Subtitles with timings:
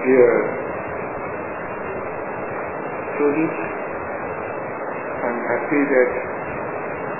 [0.00, 0.32] dear
[3.16, 3.58] students,
[5.20, 6.10] I'm happy that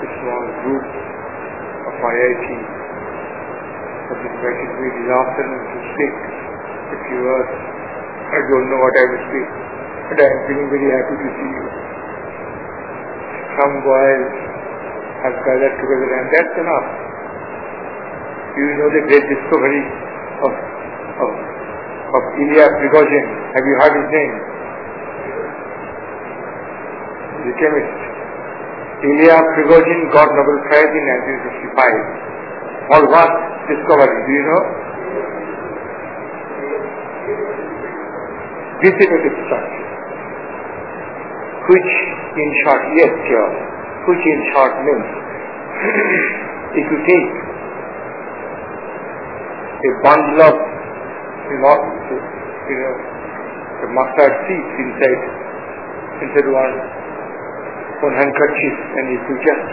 [0.01, 2.45] a small group of IIT
[4.09, 6.15] has invited me this afternoon to speak
[6.89, 7.53] a few words.
[8.33, 9.49] I don't know what I will speak,
[10.09, 11.65] but I am feeling very happy to see you.
[13.61, 14.31] Some boys
[15.21, 16.87] have gathered together and that's enough.
[18.57, 20.00] You know the great discovery
[22.41, 23.29] Ilya Prigogine.
[23.53, 24.33] Have you heard his name?
[27.45, 28.01] The chemist.
[29.05, 31.03] Ilya Prigogine got Nobel Prize in
[31.77, 32.31] 1955.
[32.89, 33.31] For what
[33.69, 34.19] discovery?
[34.25, 34.61] Do you know?
[38.81, 39.87] Dissipative structure.
[41.69, 41.91] Which
[42.41, 43.51] in short, yes, sure.
[44.09, 45.07] Which in short means
[46.81, 47.29] if you take
[49.81, 50.55] a bundle of
[52.69, 52.95] you know
[53.81, 55.21] the mustard seeds inside
[56.21, 56.75] inside one
[58.05, 59.65] one handkerchief and if you just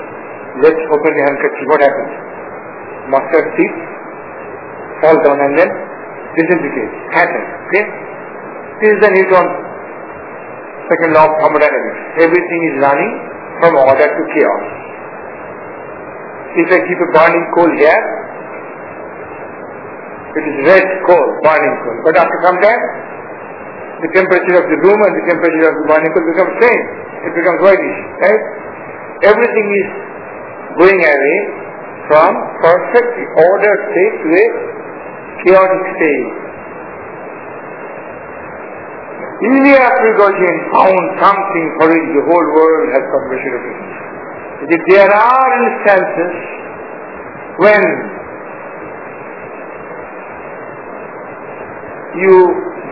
[0.65, 2.13] let's open the handkerchief what happens?
[3.09, 3.81] Mustard seeds
[5.01, 5.71] fall down and then
[6.37, 7.45] disintegrate, scatter.
[7.69, 7.85] Okay?
[8.79, 9.47] This is the Newton
[10.87, 12.01] second law of thermodynamics.
[12.23, 13.13] Everything is running
[13.61, 14.65] from order to chaos.
[16.59, 18.03] If I keep a burning coal here,
[20.37, 21.99] it is red coal, burning coal.
[22.05, 22.83] But after some time,
[24.05, 26.83] the temperature of the room and the temperature of the burning coal becomes same.
[27.29, 28.43] It becomes whitish, right?
[29.27, 29.89] Everything is
[30.79, 31.39] going away
[32.07, 32.31] from
[32.63, 34.47] perfect ordered state to a
[35.45, 36.29] chaotic state.
[39.39, 43.55] Ilya Prigogine found something for which the whole world has compassion
[44.67, 46.35] That there are instances
[47.63, 47.83] when
[52.17, 52.35] you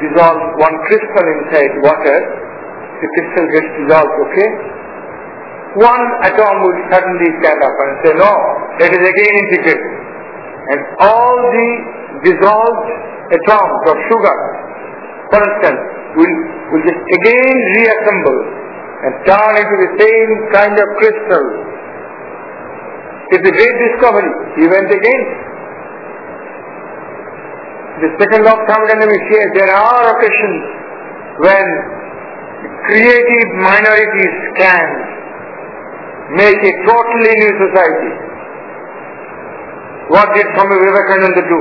[0.05, 2.19] dissolve one crystal inside water,
[3.01, 4.51] the crystal gets dissolved, okay?
[5.77, 8.33] One atom will suddenly stand up and say, no,
[8.81, 9.93] it is again integrated.
[10.73, 11.69] And all the
[12.25, 12.89] dissolved
[13.33, 14.39] atoms of sugar,
[15.31, 15.81] for instance,
[16.17, 16.35] will,
[16.73, 18.41] will just again reassemble
[19.05, 21.47] and turn into the same kind of crystal.
[23.37, 24.33] It's a great discovery.
[24.57, 25.23] He went again.
[27.97, 30.61] The second of thermodynamics there are occasions
[31.41, 31.67] when
[32.85, 34.87] creative minorities can
[36.37, 38.13] make a totally new society.
[40.13, 41.61] What did Swami Vivekananda do?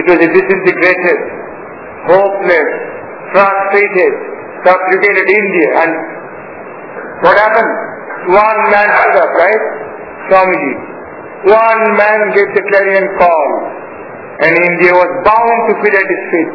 [0.00, 1.18] It was a disintegrated,
[2.08, 2.70] hopeless,
[3.36, 4.12] frustrated,
[4.64, 5.68] subjugated India.
[5.84, 5.92] And
[7.28, 7.72] what happened?
[8.32, 9.62] One man stood up, right?
[10.32, 10.74] Swamiji.
[11.44, 13.81] One man gave the clarion call.
[14.40, 16.54] And India was bound to fit at his feet,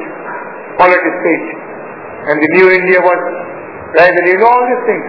[0.82, 1.46] fall at his feet.
[2.28, 3.22] And the new India was,
[3.94, 5.08] right, you know all these things.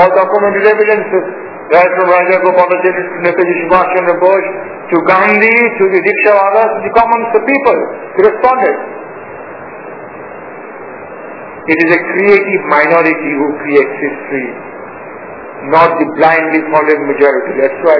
[0.00, 1.24] All documented evidences,
[1.70, 4.50] right from Raja Gopalacharya to Netaji Subhash Bose,
[4.90, 7.78] to Gandhi, to the Dikshawalas, the common the people,
[8.16, 8.76] they responded.
[11.64, 14.48] It is a creative minority who creates history,
[15.72, 17.52] not the blindly following majority.
[17.56, 17.96] That's why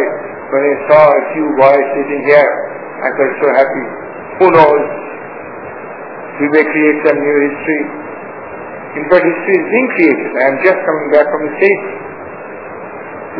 [0.53, 3.85] when I saw a few boys sitting here, I felt so happy.
[4.39, 4.85] Who knows?
[6.43, 7.83] We may create some new history.
[8.95, 10.31] In fact, history is being created.
[10.39, 11.87] I am just coming back from the States,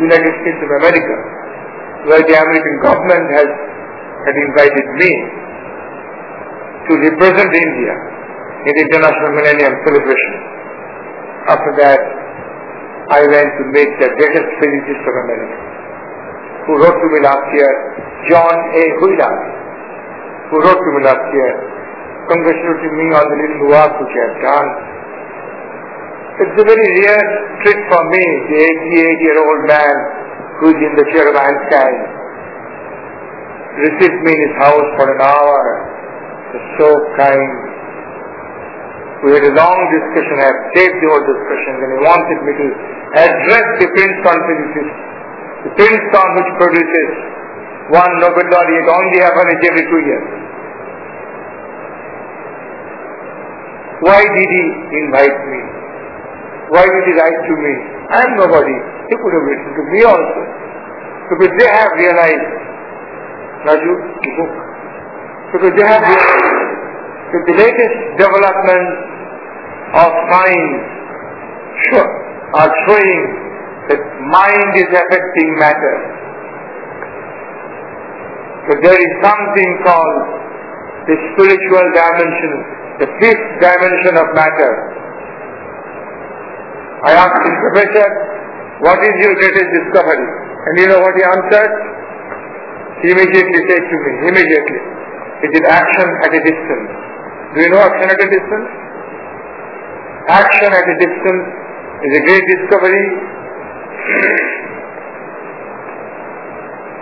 [0.03, 1.15] United States of America,
[2.11, 3.49] where the American government has
[4.27, 5.11] had invited me
[6.85, 7.93] to represent India
[8.65, 10.33] in the International Millennium Celebration.
[11.45, 12.01] After that,
[13.05, 15.57] I went to meet the greatest physicist of America,
[16.65, 17.71] who wrote to me last year,
[18.29, 18.83] John A.
[19.01, 19.35] Wheeler,
[20.49, 21.51] who wrote to me last year,
[22.25, 24.69] congratulating me on the little work which I have done.
[26.35, 27.27] It's a very rare
[27.63, 29.95] treat for me, the 88-year-old man
[30.59, 31.95] who is in the chair of Einstein,
[33.75, 35.61] received me in his house for an hour.
[36.55, 36.89] Was so
[37.19, 37.51] kind.
[39.27, 40.35] We had a long discussion.
[40.39, 41.73] I have taped the whole discussion.
[41.83, 42.67] and he wanted me to
[43.19, 45.14] address the Princeton physicist.
[45.65, 47.09] The same Princeton which produces
[47.89, 50.25] one Nobel laureate only happens every two years.
[54.05, 54.63] Why did he
[55.01, 55.61] invite me?
[56.69, 57.73] Why did he write to me?
[58.13, 58.77] I am nobody.
[59.09, 60.41] He could have written to me also.
[61.33, 62.47] Because they have realized,
[63.65, 63.91] Raju,
[64.21, 64.53] the book,
[65.49, 66.45] because they have realized
[67.33, 68.93] that the latest developments
[69.97, 70.77] of science
[72.53, 73.45] are showing
[73.89, 74.01] that
[74.31, 75.95] mind is affecting matter.
[78.69, 80.21] But there is something called
[81.05, 84.71] the spiritual dimension the fifth dimension of matter.
[87.03, 88.07] I asked him, Professor,
[88.87, 90.27] what is your greatest discovery?
[90.65, 91.73] And you know what he answered?
[93.03, 94.81] He immediately said to me, immediately,
[95.43, 96.89] it is action at a distance.
[97.53, 98.67] Do you know action at a distance?
[100.31, 101.45] Action at a distance
[101.99, 103.05] is a great discovery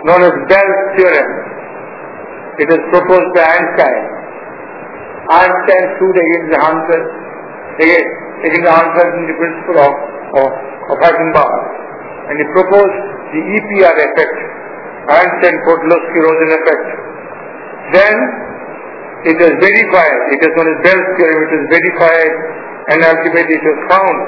[0.04, 1.30] known as Bell's theorem.
[2.60, 4.00] It was proposed by Einstein.
[5.24, 7.00] Einstein stood against the answer,
[7.80, 9.92] against the answer in the principle of,
[10.38, 10.48] of,
[10.92, 11.52] of Heisenberg.
[12.28, 12.98] And he proposed
[13.32, 14.36] the EPR effect,
[15.08, 16.86] Einstein-Podolsky-Rosen effect.
[17.96, 18.16] Then
[19.24, 22.34] it was verified, it is known as Bell's theorem, it was verified
[22.92, 24.18] and ultimately it was found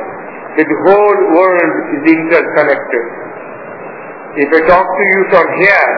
[0.56, 3.05] that the whole world is interconnected.
[4.37, 5.88] If I talk to you from here,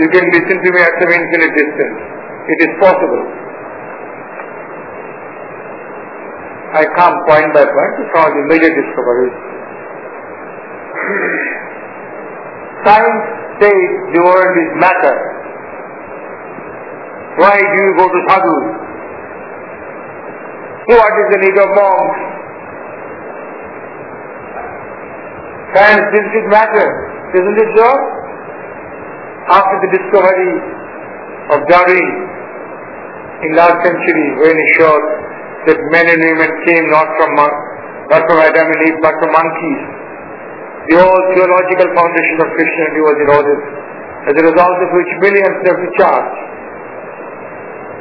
[0.00, 1.96] you can listen to me at some infinite distance.
[2.44, 3.24] It is possible.
[6.74, 9.36] I come point by point to of the major discoveries.
[12.84, 13.24] Science
[13.62, 13.80] says
[14.12, 15.16] the world is matter.
[17.38, 18.56] Why do you go to sadhu?
[20.98, 22.33] What is the need of monks?
[25.74, 26.86] Science thinks it matter,
[27.34, 27.88] isn't it so?
[29.50, 30.54] After the discovery
[31.50, 32.08] of Darwin
[33.42, 35.04] in last century when he showed
[35.66, 37.30] that men and women came not from
[38.06, 39.82] not from Adam and Eve but from monkeys.
[40.94, 43.60] The whole theological foundation of Christianity was eroded,
[44.30, 46.32] as a result of which millions left the church.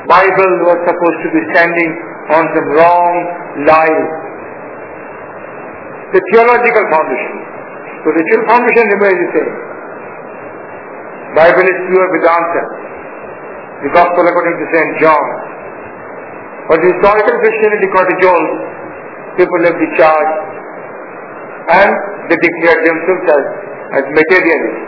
[0.04, 1.92] Bible was supposed to be standing
[2.38, 3.14] on some wrong
[3.66, 4.12] lies.
[6.12, 7.53] The theological foundation.
[8.04, 9.54] So the spiritual foundation remains the same.
[11.40, 12.64] Bible is pure Vedanta.
[13.84, 14.92] The Gospel according to St.
[15.00, 15.26] John.
[16.68, 18.12] But the historical Christianity got.
[19.40, 20.32] People left the church
[21.74, 21.92] and
[22.28, 23.46] they declared themselves as,
[23.98, 24.84] as materialists.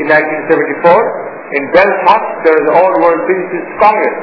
[0.00, 4.18] In 1974, in Belfast, there was an all-world physicist congress.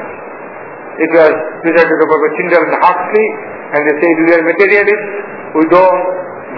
[1.02, 1.34] It was
[1.66, 3.26] presented by Tyndall and Huxley,
[3.74, 5.10] and they said, we are materialists,
[5.54, 6.02] we don't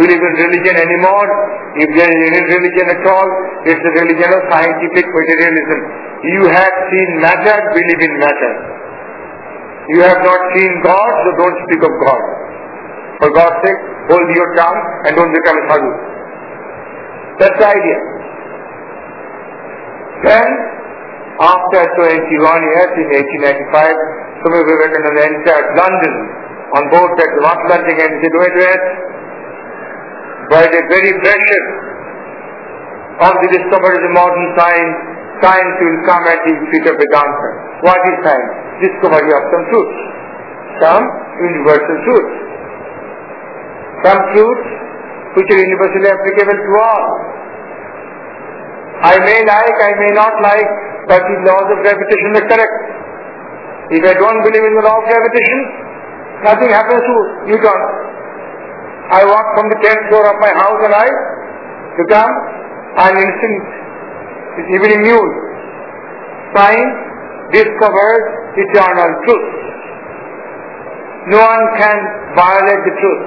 [0.01, 1.29] believe in religion anymore.
[1.77, 3.29] If there is any religion at all,
[3.69, 5.79] it's the religion of scientific materialism.
[6.25, 8.53] You have seen matter, believe in matter.
[9.93, 12.23] You have not seen God, so don't speak of God.
[13.21, 15.93] For God's sake, hold your tongue and don't become a sadhu.
[17.41, 17.99] That's the idea.
[20.25, 20.49] Then,
[21.41, 23.07] after 21 years, in
[23.73, 26.15] 1895, Swami Vivekananda entered London
[26.77, 28.85] on board that Atlantic and said, wait, wait,
[30.51, 31.67] by the very pressure
[33.23, 34.97] of the discovery of the modern science,
[35.39, 37.49] science will come at the feet of Vedanta.
[37.87, 38.53] What is science?
[38.83, 39.99] Discovery of some truths,
[40.83, 41.05] some
[41.39, 42.37] universal truths,
[44.03, 44.69] some truths
[45.39, 47.07] which are universally applicable to all.
[49.01, 50.71] I may like, I may not like,
[51.09, 52.77] but the laws of gravitation are correct.
[53.95, 55.61] If I don't believe in the law of gravitation,
[56.43, 57.15] nothing happens to
[57.55, 57.81] Newton.
[59.11, 61.07] I walk from the tenth floor of my house and I
[61.99, 62.33] become
[63.11, 63.81] an instant
[64.71, 65.33] evening news.
[66.55, 66.95] Science
[67.51, 68.23] discovers
[68.55, 69.49] eternal truth.
[71.35, 71.99] No one can
[72.39, 73.23] violate the truth.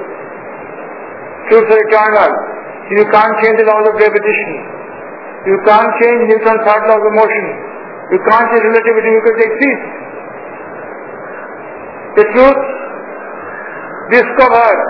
[1.52, 2.32] Truths are eternal.
[2.90, 4.50] You can't change the laws of gravitation.
[5.44, 7.46] You can't change Newton's third law of motion.
[8.12, 9.82] You can't change relativity because they exist.
[12.16, 12.62] The truth
[14.12, 14.80] discovered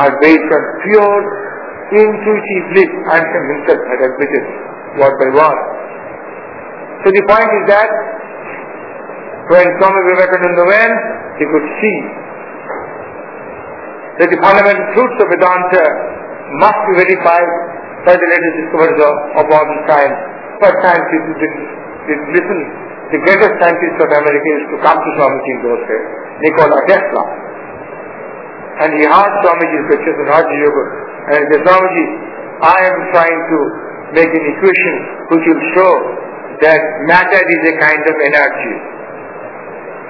[0.03, 1.50] are based on pure
[1.91, 2.91] intuitive bliss.
[3.11, 4.45] Einstein himself had admitted
[4.99, 5.61] word by word.
[7.03, 7.91] So the point is that
[9.51, 10.97] when Swami Vivekananda went,
[11.41, 11.97] he could see
[14.21, 15.85] that the fundamental truths of Vedanta
[16.61, 17.51] must be verified
[18.05, 20.19] by the latest discoveries of, of modern science.
[20.61, 21.67] But scientists didn't,
[22.05, 22.61] didn't listen.
[23.11, 26.07] The greatest scientist of America used to come to Swamiji in those days,
[26.47, 27.25] Nikola Tesla.
[28.87, 30.85] And he asked Swamiji questions on Raja Yoga.
[31.29, 33.59] And he said, I am trying to
[34.17, 34.95] make an equation
[35.29, 35.93] which will show
[36.65, 38.77] that matter is a kind of energy.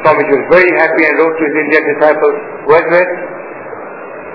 [0.02, 2.36] Swamiji was very happy and wrote to his Indian disciples,
[2.66, 2.86] well,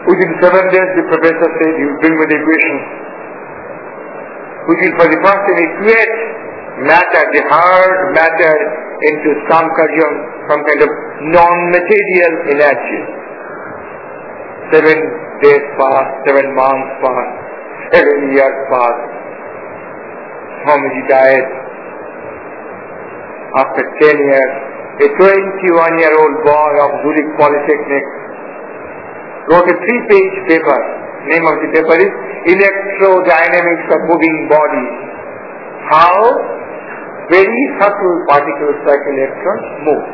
[0.06, 3.06] within seven days the professor said he will bring me the equation
[4.66, 6.16] which will for the first time equate
[6.90, 8.56] matter, the hard matter
[9.14, 10.92] into some kind of
[11.34, 13.02] non-material energy.
[14.74, 14.98] Seven
[15.46, 17.36] days passed, seven months passed,
[17.94, 19.06] seven years passed.
[20.66, 21.48] Swamiji died
[23.62, 24.54] after ten years.
[24.96, 28.06] A 21-year-old boy of Zurich Polytechnic
[29.52, 30.80] wrote a three-page paper.
[31.28, 32.12] Name of the paper is
[32.48, 34.96] Electrodynamics of Moving Bodies.
[35.92, 36.16] How
[37.30, 40.06] very subtle particles like electrons move.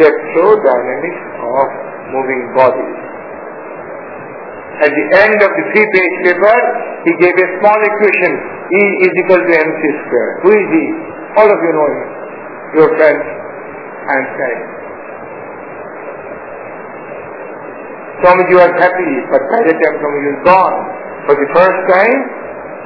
[0.00, 2.96] Electrodynamics of moving bodies.
[4.76, 6.56] At the end of the three-page paper,
[7.08, 8.32] he gave a small equation,
[8.66, 10.30] E is equal to mc square.
[10.44, 10.84] Who is he?
[11.40, 12.08] All of you know him.
[12.76, 13.20] Your friend,
[14.10, 14.58] Einstein.
[18.20, 20.78] Swamiji was happy, but by the time Swamiji was gone,
[21.28, 22.18] for the first time,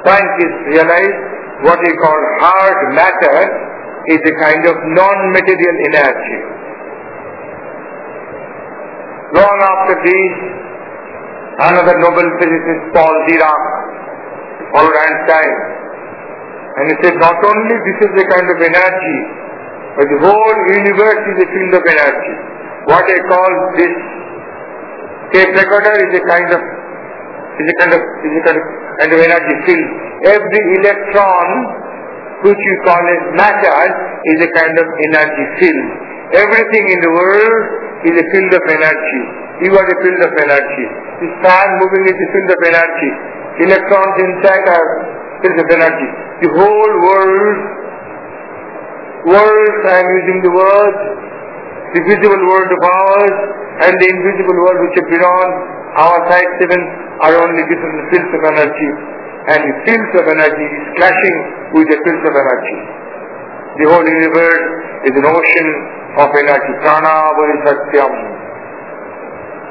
[0.04, 1.18] scientists realized
[1.66, 3.36] what they call hard matter
[4.08, 6.38] is a kind of non-material energy.
[9.30, 10.34] Long after this,
[11.70, 13.62] another Nobel physicist, Paul Dirac,
[14.74, 15.54] followed Einstein,
[16.74, 19.18] and he said not only this is a kind of energy,
[19.94, 22.34] but the whole universe is a field of energy.
[22.90, 23.94] What I call this
[25.30, 26.62] tape recorder is a kind of
[27.54, 28.64] is a kind of is a kind of,
[28.98, 29.88] kind of energy field.
[30.26, 31.46] Every electron
[32.44, 33.78] which we call as matter
[34.24, 35.88] is a kind of energy field.
[36.32, 37.64] Everything in the world
[38.06, 39.22] is a field of energy.
[39.66, 40.86] You are a field of energy.
[41.20, 43.10] The fan moving is a field of energy.
[43.68, 44.88] Electrons inside are
[45.44, 46.08] fields of energy.
[46.40, 47.56] The whole world,
[49.36, 50.96] world, I am using the word,
[51.92, 53.36] the visible world of ours
[53.84, 55.52] and the invisible world which are beyond
[55.98, 56.80] our sight seven
[57.20, 58.90] are only different fields of energy.
[59.40, 61.36] And the fields of energy is clashing
[61.72, 62.78] with the fields of energy.
[63.80, 64.64] The whole universe
[65.08, 65.68] is an ocean
[66.20, 66.72] of energy.
[66.84, 67.32] Prana
[67.64, 68.14] Satyam.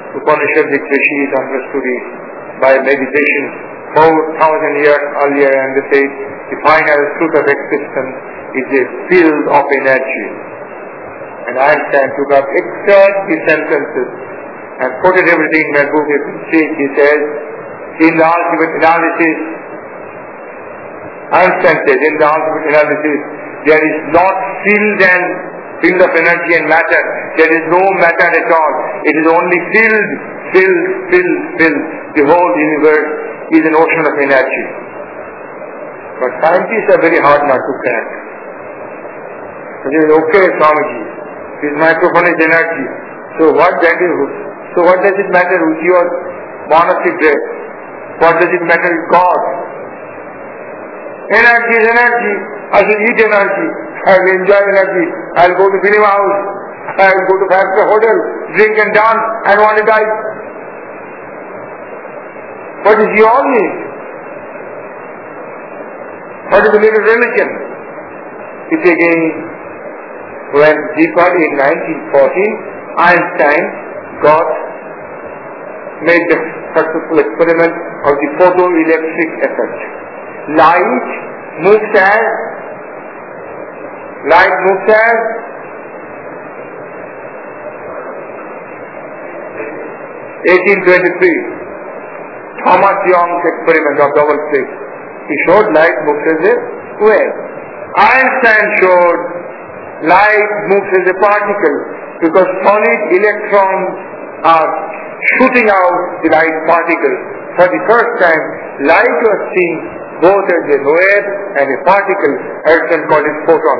[0.09, 1.87] Upanishad Rishis understood
[2.65, 3.43] by meditation
[3.93, 6.03] four thousand years earlier and they say
[6.49, 8.13] the final truth of existence
[8.57, 10.25] is a field of energy.
[11.45, 14.09] And Einstein took up exactly sentences
[14.81, 16.07] and quoted everything in my book.
[16.49, 16.65] See.
[16.65, 17.21] He says,
[18.09, 19.37] in the ultimate analysis,
[21.29, 23.19] Says, in the ultimate analysis,
[23.69, 24.33] there is not
[24.65, 25.23] field and
[25.85, 27.01] field of energy and matter.
[27.37, 28.73] There is no matter at all.
[29.05, 30.09] It is only filled,
[30.57, 31.83] filled, filled, filled.
[32.17, 33.07] The whole universe
[33.53, 34.63] is an ocean of energy.
[36.17, 38.07] But scientists are very hard not to crack.
[39.79, 41.01] So they say, okay, Swamiji,
[41.61, 42.87] this microphone is energy.
[43.37, 44.13] So what that is,
[44.75, 46.03] so what does it matter with your
[46.67, 47.41] monastic dress?
[48.19, 49.68] What does it matter with God?
[51.29, 52.33] Energy is energy.
[52.73, 53.67] I should eat energy.
[54.09, 55.05] I will enjoy energy.
[55.37, 56.39] I will go to cinema house.
[56.97, 58.17] I will go to five-star hotel,
[58.57, 60.09] drink and dance, and want to die.
[62.81, 63.75] What is your need?
[66.49, 67.49] What is the need of religion?
[68.73, 69.21] It again
[70.57, 71.51] went deeper in
[72.09, 73.05] 1914.
[73.05, 73.63] Einstein
[74.25, 74.49] got
[76.09, 76.37] made the
[76.73, 77.73] successful experiment
[78.09, 79.77] of the photoelectric effect.
[80.57, 81.05] Light
[81.61, 82.23] moves as
[84.29, 85.19] light moves as
[90.39, 91.39] Eighteen twenty-three,
[92.63, 94.69] Thomas Young's experiment of double slit.
[95.27, 96.55] He showed light moves as a
[97.03, 97.33] wave.
[97.99, 99.19] Einstein showed
[100.07, 101.77] light moves as a particle
[102.23, 103.91] because solid electrons
[104.47, 104.69] are
[105.37, 107.19] shooting out the light particles.
[107.59, 108.43] For the first time,
[108.87, 109.75] light was seen
[110.19, 111.27] both as a wave
[111.59, 112.33] and a particle,
[112.67, 113.79] Edison called it photon.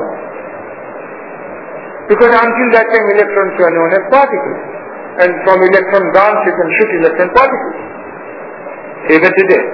[2.08, 4.60] Because until that time electrons were known as particles.
[5.20, 7.76] And from electron guns you can shoot electron particles.
[9.14, 9.64] Even today.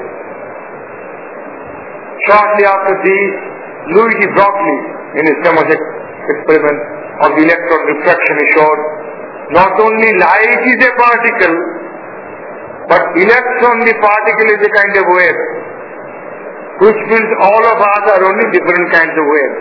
[2.27, 3.31] Shortly after this,
[3.95, 4.83] Louis de Broglie,
[5.17, 6.81] in his famous experiment
[7.23, 8.81] of electron refraction, he showed
[9.55, 11.57] not only light is a particle,
[12.91, 15.41] but electron, the particle is a kind of wave,
[16.81, 19.61] which means all of us are only different kinds of waves.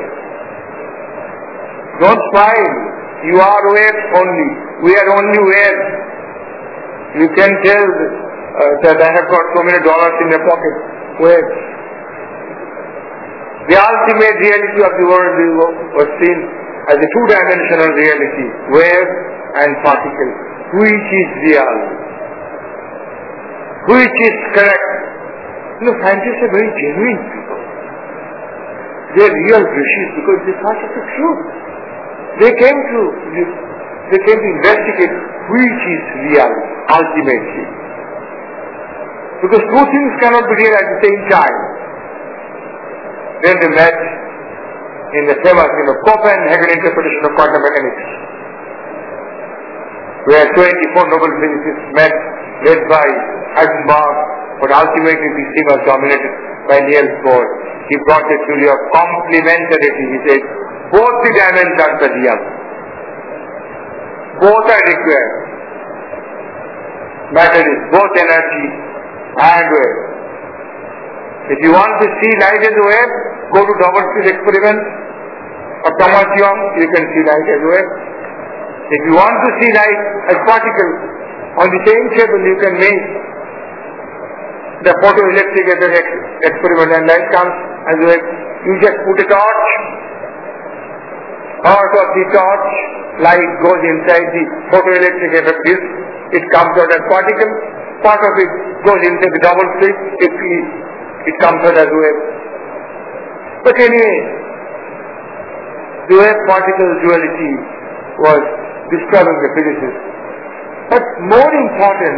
[2.03, 2.71] Don't smile.
[3.23, 4.49] You are waves only.
[4.83, 5.85] We are only waves.
[7.15, 10.75] You can tell uh, that I have got so many dollars in my pocket.
[11.23, 11.55] Waves.
[13.71, 15.35] The ultimate reality of the world
[15.95, 16.39] was seen
[16.91, 18.45] as a two-dimensional reality,
[18.77, 19.11] wave
[19.57, 20.31] and particle.
[20.83, 21.75] Which is real?
[23.89, 24.94] Which is correct?
[25.75, 27.59] Know, scientists are very genuine people.
[29.15, 31.41] They are real rishis because they thought it the truth.
[32.39, 32.99] They came to
[34.11, 35.13] they came to investigate
[35.51, 36.51] which is real
[36.95, 37.65] ultimately.
[39.43, 41.57] Because two things cannot be real at the same time.
[43.43, 43.97] Then they met
[45.15, 48.05] in the famous you know, Copenhagen interpretation of quantum mechanics,
[50.31, 52.15] where 24 Nobel physicists met,
[52.63, 53.05] led by
[53.59, 56.33] Heisenberg, but ultimately theme was dominated
[56.69, 57.45] by Niels Bohr.
[57.89, 60.03] He brought the theory of complementarity.
[60.09, 60.41] He said,
[60.89, 62.39] both the dimensions are the real.
[64.41, 65.33] Both are required.
[67.33, 68.65] Matter is both energy
[69.37, 69.97] and wave.
[71.45, 73.13] If you want to see light as wave,
[73.53, 74.81] go to slit experiment
[75.85, 77.89] of Thomas Young, you can see light as wave.
[78.85, 80.01] If you want to see light
[80.33, 80.91] as particle,
[81.61, 83.01] on the same table you can make
[84.85, 85.65] the photoelectric
[86.45, 87.55] experiment and light comes
[87.89, 88.25] as wave.
[88.65, 89.65] You just put a torch,
[91.65, 92.71] part of the torch
[93.25, 97.51] light goes inside the photoelectric effect it comes out as particle,
[98.01, 98.51] part of it
[98.83, 100.33] goes into the double slit, it,
[101.29, 102.19] it comes out as wave.
[103.63, 104.17] But anyway,
[106.09, 107.53] the wave particle duality
[108.21, 108.41] was
[108.89, 110.03] disturbing the physicists.
[110.89, 112.17] But more important,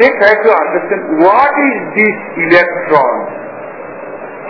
[0.00, 2.16] they try to understand what is this
[2.48, 3.14] electron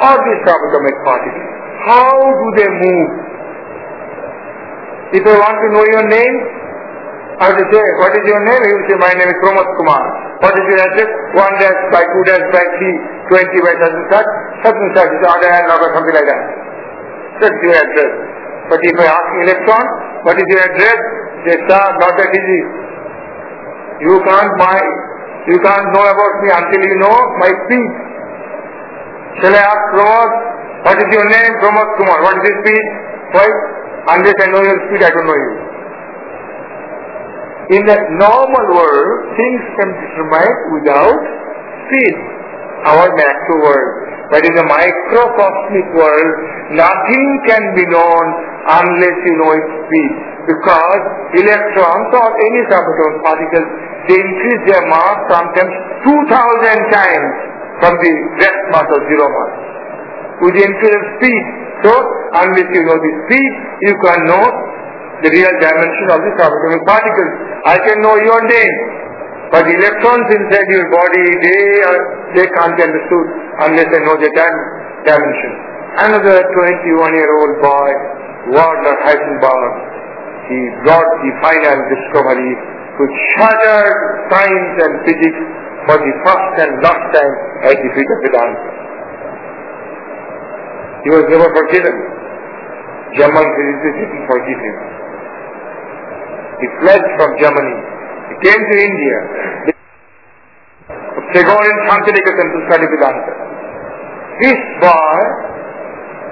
[0.03, 1.47] or this subatomic particle.
[1.83, 3.11] How do they move?
[5.13, 6.37] If I want to know your name,
[7.43, 8.61] I have to say, what is your name?
[8.63, 10.05] He will say, my name is Pramod Kumar.
[10.47, 11.11] What is your address?
[11.35, 12.95] One dash by two dash by three,
[13.29, 14.29] twenty by such and such,
[14.63, 16.43] such and such is order and number, something like that.
[17.43, 18.13] That's your address.
[18.71, 19.85] But if I ask electron,
[20.23, 20.99] what is your address?
[21.45, 22.61] They say, not that easy.
[24.07, 24.81] You can't buy,
[25.51, 27.95] you can't know about me until you know my speech.
[29.43, 30.31] Shall I ask Pramod,
[30.87, 31.53] what is your name?
[31.59, 32.19] Pramod Kumar.
[32.23, 32.89] What is his speech?
[33.35, 33.47] Why?
[34.15, 35.53] Unless I know your speech, I don't know you.
[37.79, 41.23] In the normal world, things can be determined without
[41.87, 42.15] speed.
[42.83, 43.93] Our macro world.
[44.35, 46.33] But in the microcosmic world,
[46.75, 48.25] nothing can be known
[48.65, 50.13] unless you know its speed.
[50.51, 51.03] Because
[51.39, 53.69] electrons or any subatomic particles,
[54.09, 57.31] they increase their mass sometimes 2000 times
[57.83, 58.13] from the
[58.43, 59.53] rest mass or zero mass.
[60.43, 61.43] With the increase of speed.
[61.87, 61.93] So,
[62.39, 63.51] unless you know the speed,
[63.87, 64.45] you can know
[65.23, 67.33] the real dimension of the subatomic particles.
[67.67, 68.77] I can know your name,
[69.55, 72.01] but the electrons inside your body, they are,
[72.39, 73.27] they can't be understood
[73.67, 74.67] unless I know the dim-
[75.07, 75.53] dimension.
[76.07, 77.91] Another 21-year-old boy,
[78.51, 79.73] Werner Heisenberg,
[80.51, 82.53] he brought the final discovery
[83.03, 83.99] which shattered
[84.31, 85.43] science and physics
[85.91, 87.35] for the first and last time
[87.67, 88.71] at the feet of Vedanta.
[91.03, 91.97] He was never forgiven.
[93.19, 94.77] German physicists didn't forgive him.
[96.63, 97.77] He fled from Germany.
[98.31, 99.19] He came to India.
[101.35, 103.35] Gregorian Shantiniketan to study Vedanta.
[104.47, 105.19] This boy,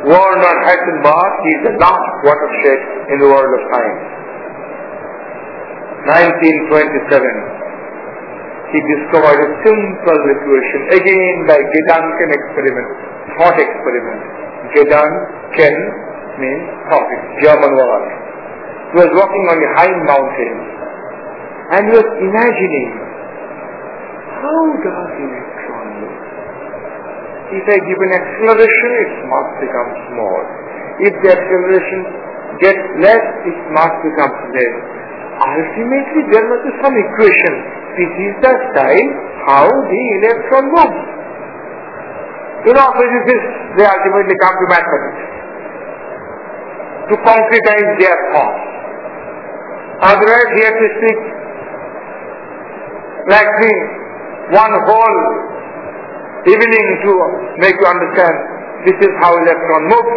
[0.07, 2.81] Werner Heisenberg, he is the last watershed
[3.11, 4.20] in the world of science.
[6.09, 7.61] 1927,
[8.71, 12.89] he discovered a simple equation, again by Gedanken experiment,
[13.37, 14.21] thought experiment.
[14.73, 15.77] Gedanken
[16.39, 17.11] means thought,
[17.43, 18.07] German word.
[18.91, 20.57] He was walking on a high mountain
[21.71, 22.91] and he was imagining
[24.41, 26.19] how does electron move?
[27.51, 30.41] If I give an acceleration, its mass becomes small.
[31.03, 32.01] If the acceleration
[32.63, 34.77] gets less, its mass becomes less.
[35.41, 37.55] Ultimately there must be some equation.
[37.97, 39.11] This is the style
[39.49, 41.01] how the electron moves.
[42.69, 45.23] You know, physicists, they ultimately come to mathematics
[47.09, 48.63] to concretize their thoughts.
[50.01, 51.19] Otherwise, he has to speak
[53.29, 53.73] like me,
[54.53, 55.19] one whole
[56.49, 57.13] evening to
[57.61, 58.35] make you understand
[58.87, 60.15] this is how electron moves.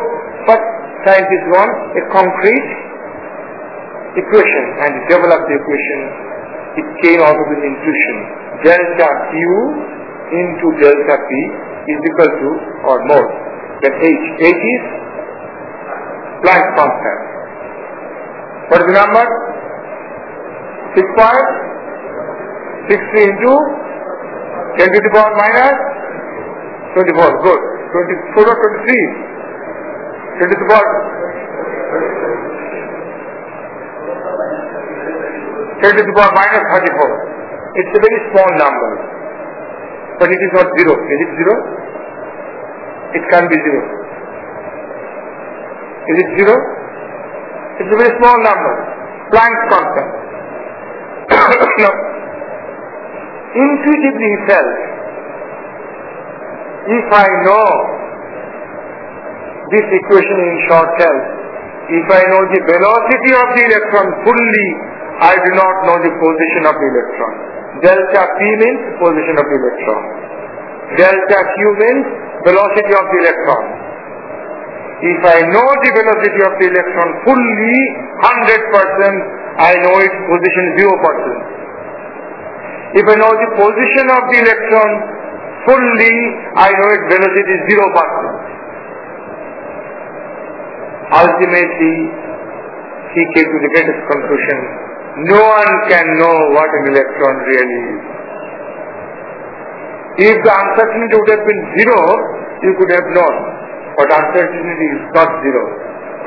[0.48, 0.60] But
[1.04, 2.68] scientists want a concrete
[4.17, 5.99] equation and develop the equation.
[6.73, 8.17] It came out of an intuition.
[8.65, 9.38] Delta Q
[10.34, 11.32] into delta P
[11.93, 12.49] is equal to
[12.89, 13.28] or more
[13.82, 14.26] than H.
[14.41, 14.84] H is
[16.43, 17.19] Planck constant.
[18.67, 19.26] What is the number?
[20.91, 21.08] 6
[22.91, 23.52] 6 into
[24.76, 25.78] 10 to the power minus
[26.99, 27.47] 24.
[27.47, 27.62] Good.
[28.36, 30.43] 24 or 23?
[30.43, 31.13] 10 to the power
[35.84, 37.43] 10 to the power minus 34.
[37.76, 38.91] It's a very small number.
[40.15, 40.96] But it is not zero.
[40.96, 41.56] Is it zero?
[43.19, 43.82] It can't be zero.
[46.08, 46.56] Is it zero?
[47.84, 48.74] It's a very small number.
[49.36, 50.10] Planck's constant.
[51.84, 51.93] now,
[53.60, 54.76] intuitively he felt,
[56.96, 57.67] if I know
[59.67, 61.17] this equation in short term,
[61.91, 66.65] if I know the velocity of the electron fully, I do not know the position
[66.65, 67.34] of the electron.
[67.86, 70.02] Delta P means position of the electron.
[70.97, 72.06] Delta Q means
[72.45, 73.63] velocity of the electron.
[75.04, 77.80] If I know the velocity of the electron fully,
[78.23, 80.88] 100%, I know its position 0%.
[82.93, 84.89] If I know the position of the electron
[85.67, 86.15] fully,
[86.56, 88.54] I know its velocity 0%.
[91.13, 91.95] Ultimately,
[93.13, 94.58] he came to the greatest conclusion.
[95.13, 98.04] No one can know what an electron really is.
[100.26, 102.02] If the uncertainty would have been zero,
[102.65, 103.36] you could have known.
[103.93, 105.63] But uncertainty is not zero.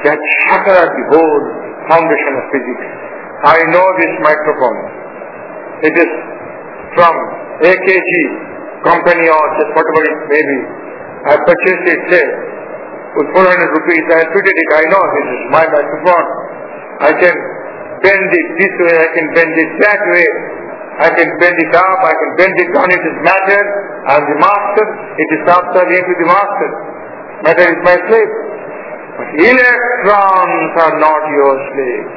[0.07, 1.43] That shattered the whole
[1.91, 2.87] foundation of physics.
[3.43, 4.79] I know this microphone.
[5.83, 6.11] It is
[6.95, 7.15] from
[7.67, 8.11] AKG
[8.87, 9.45] company or
[9.75, 10.59] whatever it may be.
[11.27, 12.27] I purchased it say
[13.19, 14.05] with 400 rupees.
[14.15, 14.69] I fitted it.
[14.79, 16.29] I know this is my microphone.
[17.03, 17.37] I can
[18.03, 18.97] bend it this way.
[18.97, 20.29] I can bend it that way.
[20.97, 21.99] I can bend it up.
[22.01, 22.89] I can bend it down.
[22.89, 23.63] It is matter.
[24.09, 24.85] I am the master.
[25.21, 26.69] It is subservient to the master.
[27.45, 28.33] Matter is my slave.
[29.17, 32.15] But electrons are not your slaves.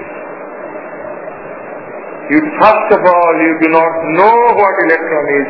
[2.29, 5.49] You first of all, you do not know what electron is.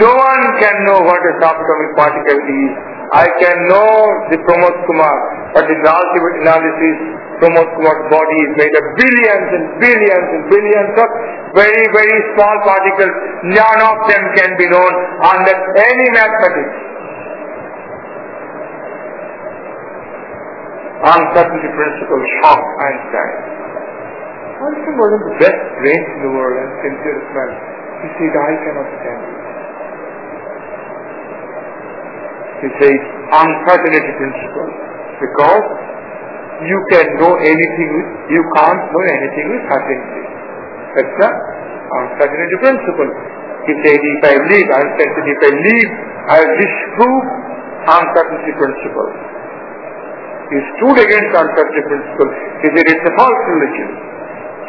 [0.00, 2.93] No one can know what a subatomic particle is.
[3.12, 3.92] I can know
[4.32, 5.16] the Pramod Kumar,
[5.52, 6.96] but in the ultimate analysis,
[7.42, 11.08] Pramod Kumar's body is made of billions and billions and billions of
[11.52, 13.14] very, very small particles.
[13.52, 16.74] None of them can be known under any mathematics.
[21.04, 23.34] Uncertainty principle shocked Einstein.
[24.64, 27.50] The best brains in the world and sincerest man.
[28.00, 29.43] He said, I cannot stand it.
[32.64, 32.96] He says,
[33.28, 34.68] uncertainty principle.
[35.20, 35.66] Because
[36.64, 40.22] you can know anything with, you can't know anything with certainty.
[40.96, 43.10] That's the uncertainty principle.
[43.68, 45.90] He said, if I leave, uncertainty, if I leave,
[46.24, 47.24] I disprove
[47.84, 49.10] uncertainty principle.
[50.48, 52.28] He stood against uncertainty principle.
[52.64, 53.88] He said, it's a false religion.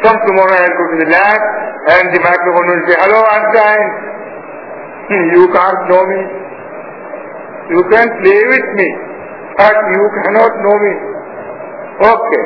[0.04, 1.40] From tomorrow I'll go to the lab
[1.96, 3.84] and the microphone will say, hello Einstein,
[5.32, 6.20] you can't know me.
[7.66, 8.88] You can play with me,
[9.58, 10.92] but you cannot know me.
[11.98, 12.44] Okay.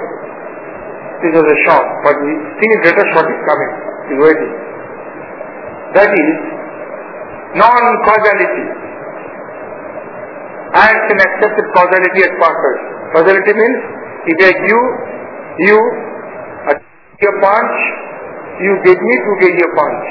[1.20, 3.72] This was a shock, but he sees greater shock is coming.
[4.08, 4.52] He's waiting.
[5.92, 6.28] That is
[7.60, 8.64] non-causality.
[10.70, 12.80] Einstein accepted causality at purpose.
[13.12, 13.78] Causality means
[14.32, 14.80] if I give
[15.66, 15.76] you
[17.20, 17.76] a punch,
[18.64, 20.06] you give me to give you a punch.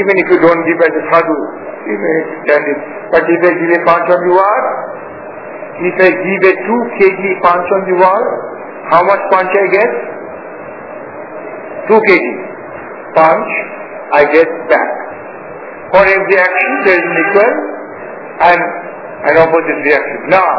[0.00, 1.36] Even if you don't give as a sadhu,
[1.86, 2.80] you may stand it.
[3.12, 4.62] But if I give a punch on the wall,
[5.80, 8.24] if I give a 2 kg punch on the wall,
[8.92, 9.90] how much punch I get?
[11.88, 12.24] 2 kg
[13.16, 13.50] punch
[14.12, 14.90] I get back.
[15.90, 17.52] For every action there is an equal
[18.40, 18.60] and
[19.30, 20.18] an opposite reaction.
[20.30, 20.50] Now,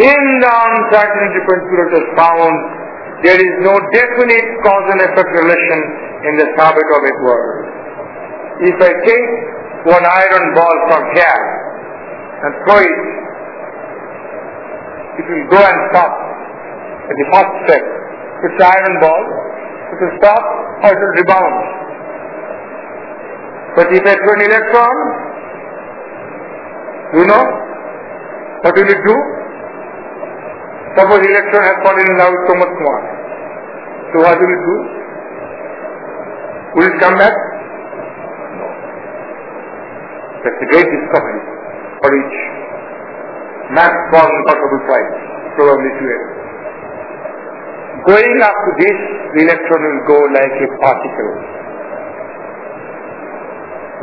[0.00, 2.54] in the uncertainty principle it is found
[3.22, 5.80] there is no definite cause and effect relation
[6.28, 7.56] in the subatomic world.
[8.64, 9.30] If I take
[9.84, 11.40] one iron ball from here
[12.44, 13.00] and throw it,
[15.20, 16.12] it will go and stop
[17.04, 17.84] at the first step.
[18.44, 19.22] It's an iron ball,
[19.92, 20.44] it will stop
[20.84, 21.56] or it will rebound.
[23.76, 24.96] But if I throw an electron,
[27.20, 27.44] you know,
[28.64, 29.16] what will it do?
[30.96, 33.02] Suppose electron has fallen in love with Thomas More.
[34.12, 34.76] So what will it do?
[36.76, 37.53] Will it come back?
[40.44, 41.40] That's a great discovery
[42.04, 42.36] for each
[43.72, 45.12] Max Born possible prize,
[45.56, 46.24] probably to it.
[48.04, 48.98] Going to this,
[49.32, 51.32] the electron will go like a particle.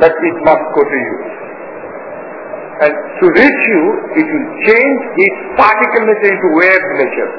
[0.02, 1.18] But it must go to you.
[2.82, 3.84] And to reach you,
[4.18, 7.32] it will change its particle nature into wave nature.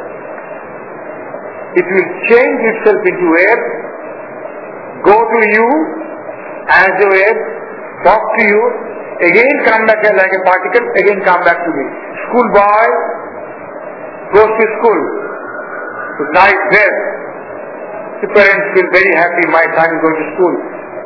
[1.75, 3.63] It will change itself into wave,
[5.11, 5.67] go to you
[6.71, 7.62] as a wave,
[8.03, 8.61] talk to you,
[9.23, 11.85] again come back like a particle, again come back to me.
[12.29, 12.87] School boy
[14.37, 15.01] goes to school
[16.19, 16.97] with nice dress.
[18.23, 20.55] The parents feel very happy my son is going to school.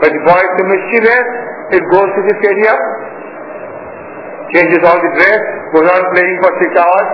[0.04, 1.28] But the boy is a mischievous,
[1.72, 2.74] it goes to this area,
[4.52, 5.40] changes all the dress,
[5.72, 7.10] goes on playing for six hours,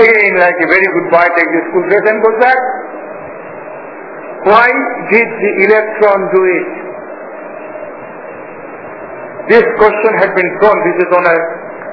[0.00, 2.60] again like a very good boy takes the school dress and goes back.
[4.48, 4.68] Why
[5.12, 6.87] did the electron do it?
[9.48, 11.40] This question had been thrown, this is known as,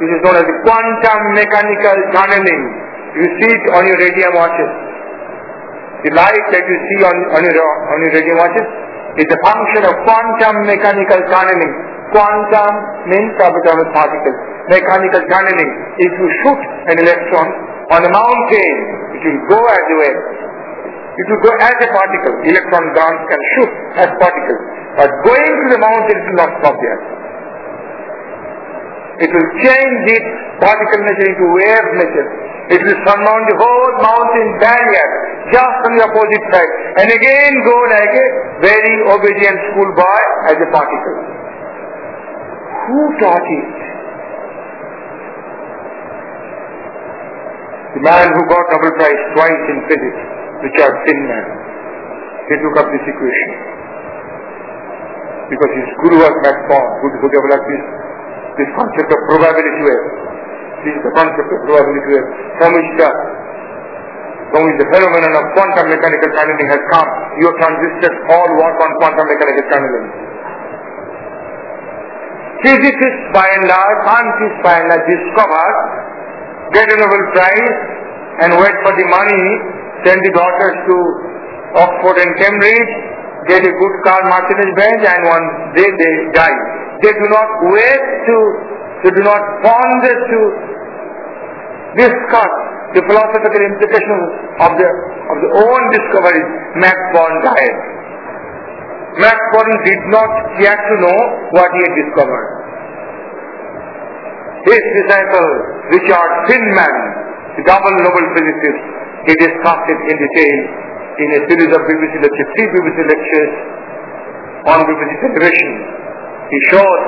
[0.03, 2.61] this is known as quantum mechanical tunneling.
[3.15, 4.71] You see it on your radio watches.
[6.03, 8.67] The light that you see on, on, your, on your radium watches
[9.15, 11.73] is a function of quantum mechanical tunneling.
[12.11, 12.71] Quantum
[13.07, 14.37] means subatomic particles.
[14.67, 15.71] Mechanical tunneling.
[15.95, 17.47] If you shoot an electron
[17.95, 18.71] on a mountain,
[19.15, 20.21] it will go as a wave.
[21.15, 22.35] It will go as a particle.
[22.51, 23.71] Electron guns can shoot
[24.03, 24.61] as particles.
[24.99, 26.99] But going to the mountain, it will not stop there.
[29.15, 30.27] It will change its
[30.59, 32.27] particle nature into wave nature.
[32.75, 35.07] It will surmount the whole mountain barrier
[35.53, 38.27] just on the opposite side and again go like a
[38.65, 41.17] very obedient schoolboy as a particle.
[42.89, 43.75] Who taught it?
[47.95, 50.21] The man who got Nobel Prize twice in physics,
[50.67, 51.45] Richard Feynman,
[52.51, 53.49] he took up this equation.
[55.47, 57.83] Because his guru was Max Born, who developed this,
[58.55, 60.05] this concept of probability wave.
[60.83, 62.27] This is the concept of probability wave,
[62.59, 63.09] from which the
[64.53, 67.09] from which the phenomenon of quantum mechanical tunneling has come.
[67.43, 70.07] Your transistors all work on quantum mechanical tunneling.
[72.63, 75.65] Physicists by and large, scientists by and large discover,
[76.71, 77.77] get a Nobel Prize
[78.47, 79.45] and wait for the money,
[80.07, 80.95] send the daughters to
[81.75, 82.91] Oxford and Cambridge,
[83.51, 86.84] get a good car, Mercedes Benz and one day they die.
[87.03, 88.35] They do not wait to,
[89.03, 90.39] they do not ponder to
[91.99, 92.53] discuss
[92.95, 94.25] the philosophical implications
[94.63, 96.47] of the of the own discoveries.
[96.79, 97.77] Max Born died.
[99.19, 101.19] Max Born did not yet to know
[101.55, 102.47] what he had discovered.
[104.65, 105.49] His disciple
[105.93, 106.95] Richard Feynman,
[107.59, 108.81] the double Nobel physicist,
[109.29, 110.59] he discussed it in detail
[111.15, 113.53] in a series of BBC lectures, three BBC lectures
[114.67, 115.71] on BBC television.
[116.49, 117.03] He showed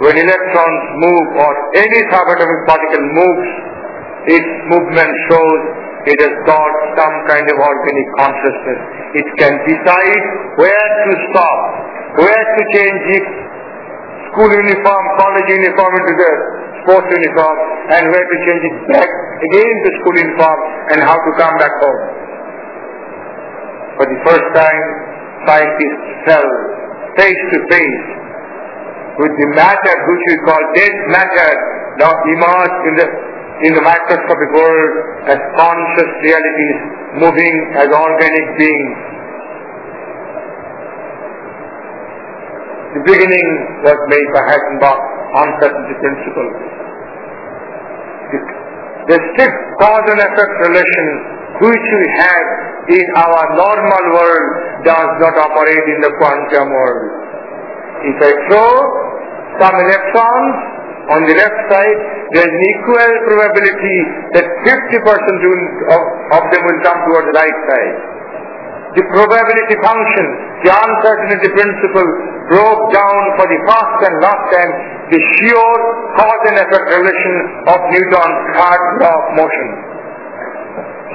[0.00, 3.48] when electrons move or any subatomic particle moves,
[4.30, 5.60] its movement shows
[6.08, 8.80] it has got some kind of organic consciousness.
[9.18, 10.22] It can decide
[10.56, 11.58] where to stop,
[12.22, 13.32] where to change its
[14.32, 16.32] school uniform, college uniform into the
[16.84, 17.56] sports uniform,
[17.92, 19.10] and where to change it back
[19.42, 20.58] again to school uniform,
[20.94, 22.02] and how to come back home.
[23.98, 24.84] For the first time,
[25.44, 26.48] scientists fell
[27.18, 28.27] face to face
[29.18, 31.50] with the matter which we call dead matter
[31.98, 33.06] now emerged in the
[33.66, 34.92] in the microscopic world
[35.26, 36.78] as conscious realities
[37.18, 38.98] moving as organic beings.
[42.94, 43.48] The beginning
[43.82, 45.00] was made by Heisenberg
[45.42, 46.50] uncertainty principle.
[48.30, 48.38] The,
[49.10, 51.06] the strict cause and effect relation
[51.58, 52.46] which we have
[52.94, 54.48] in our normal world
[54.86, 57.10] does not operate in the quantum world.
[58.06, 59.07] If I throw
[59.58, 60.54] some electrons
[61.08, 61.98] on the left side,
[62.36, 63.98] there is an equal probability
[64.36, 66.00] that 50% of,
[66.36, 67.96] of them will come towards the right side.
[68.96, 70.26] The probability function,
[70.64, 72.08] the uncertainty principle
[72.48, 74.70] broke down for the first and last time
[75.12, 75.72] the sheer
[76.16, 77.34] cause and effect relation
[77.68, 79.68] of Newton's third law of motion.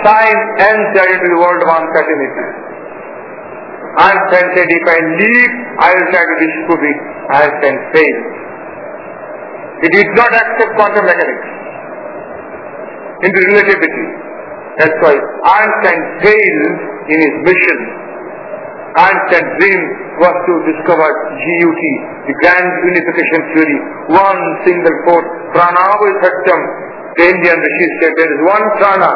[0.01, 2.72] Science entered into the world of uncertainty.
[3.93, 6.99] Einstein said, if I leave, I will try to disprove it.
[7.29, 8.25] Einstein failed.
[9.85, 11.47] He did not accept quantum mechanics
[13.21, 14.05] into relativity.
[14.81, 17.79] That's why Einstein failed in his mission.
[18.93, 19.81] Einstein's dream
[20.21, 21.81] was to discover GUT,
[22.29, 23.79] the grand unification theory,
[24.13, 25.29] one single force.
[25.53, 26.61] Pranava Satyam.
[27.17, 29.11] The Indian Rishi said there is one prana,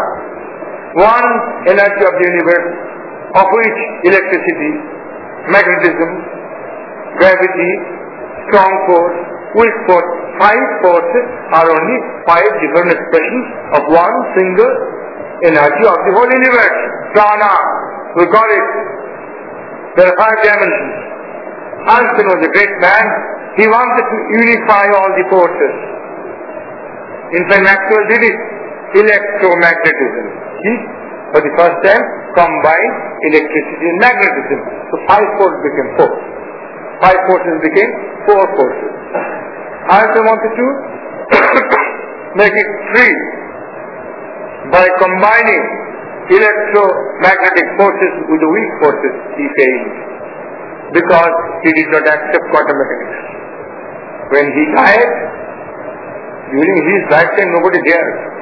[1.01, 1.29] one
[1.65, 2.67] energy of the universe,
[3.37, 4.71] of which electricity,
[5.53, 6.11] magnetism,
[7.21, 7.71] gravity,
[8.49, 9.17] strong force,
[9.57, 10.09] weak force,
[10.41, 13.45] five forces are only five different expressions
[13.77, 14.73] of one single
[15.45, 16.77] energy of the whole universe.
[17.13, 17.53] Prana,
[18.17, 18.67] we call it.
[19.97, 20.93] There are five dimensions.
[21.87, 23.05] Einstein was a great man.
[23.57, 25.75] He wanted to unify all the forces.
[27.33, 28.37] In fact, Maxwell did it.
[28.97, 30.25] Electromagnetism.
[30.63, 30.71] He,
[31.33, 32.03] for the first time,
[32.35, 32.95] combined
[33.31, 34.59] electricity and magnetism.
[34.91, 36.11] So five forces became four.
[37.03, 37.91] Five forces became
[38.25, 38.91] four forces.
[39.87, 40.67] Einstein wanted to
[42.41, 43.15] make it three
[44.71, 45.63] by combining
[46.27, 49.87] electromagnetic forces with the weak forces, he failed.
[50.91, 53.19] Because he did not accept quantum mechanics.
[54.31, 55.11] When he died,
[56.51, 58.36] during his lifetime nobody dared.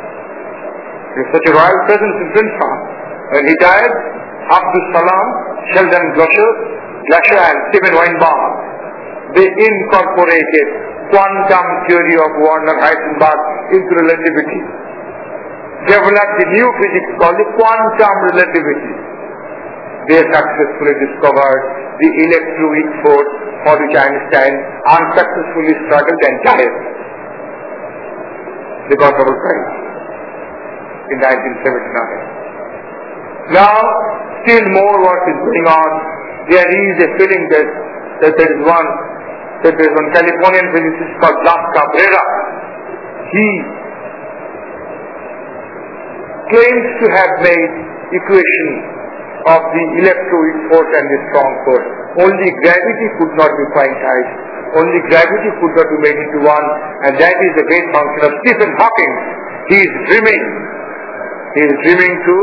[1.15, 2.73] Was such a royal presence in Princeton.
[3.32, 3.93] When he died,
[4.51, 5.28] Abdul Salam,
[5.71, 6.49] Sheldon Glashow,
[7.08, 8.51] Glashow and Steven Weinberg,
[9.39, 10.67] they incorporated
[11.15, 13.39] quantum theory of Werner Heisenberg
[13.80, 14.62] into relativity
[15.88, 18.93] developed the new physics called the quantum relativity.
[20.10, 21.62] They successfully discovered
[22.01, 23.32] the electroweak force
[23.65, 24.54] for which Einstein
[24.89, 26.75] unsuccessfully struggled and died.
[28.89, 29.85] They got Nobel Prize
[31.12, 33.54] in 1979.
[33.54, 33.78] Now,
[34.46, 35.89] still more work is going on.
[36.50, 37.68] There is a feeling that,
[38.26, 38.89] that there is one
[39.65, 42.24] that there is one Californian physicist called Blas Cabrera.
[43.34, 43.48] He
[46.54, 47.72] claims to have made
[48.13, 48.68] equation
[49.50, 51.88] of the electroweak force and the strong force.
[52.30, 54.34] Only gravity could not be quantized.
[54.78, 56.68] Only gravity could not be made into one,
[57.10, 59.13] and that is the great function of Stephen Hawking.
[59.72, 60.44] He is dreaming.
[61.56, 62.38] He is dreaming to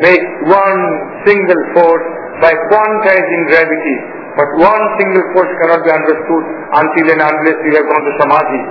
[0.00, 0.82] make one
[1.28, 2.06] single force
[2.40, 3.96] by quantizing gravity.
[4.32, 8.62] But one single force cannot be understood until and unless we have gone to Samadhi.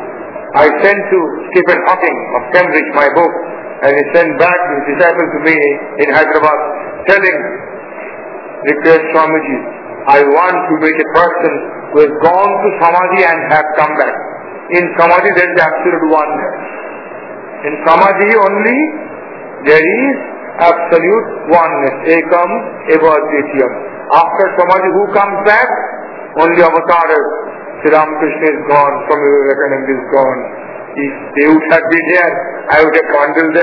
[0.57, 1.19] I sent to
[1.53, 3.33] Stephen Hawking of Cambridge my book,
[3.85, 5.57] and he sent back his disciple to me
[6.01, 6.59] in Hyderabad
[7.07, 7.37] telling,
[8.67, 9.57] request Swamiji,
[10.09, 11.53] I want to meet a person
[11.93, 14.15] who has gone to Samadhi and have come back.
[14.73, 16.80] In Samadhi there is absolute oneness.
[17.63, 18.77] سمجھ ہی only
[19.65, 19.89] دیر
[20.59, 21.05] از اب سل
[21.49, 22.53] one اے کم
[22.85, 23.75] اے بے سم
[24.17, 25.69] after سماج ہُو come back
[26.35, 27.13] only اوتار
[27.83, 28.57] شری رام کشن
[29.11, 29.89] وویکانند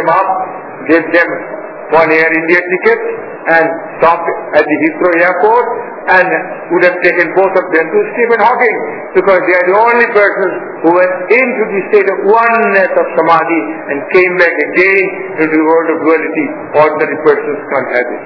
[0.09, 0.29] ماپ
[1.95, 3.01] one Air India ticket
[3.49, 3.65] and
[3.99, 5.67] stopped at the Heathrow airport
[6.09, 6.29] and
[6.73, 8.77] would have taken both of them to Stephen Hawking
[9.17, 13.63] because they are the only persons who went into the state of oneness of samadhi
[13.93, 15.05] and came back again
[15.41, 16.47] into the world of duality.
[16.77, 18.25] Ordinary persons can't have it.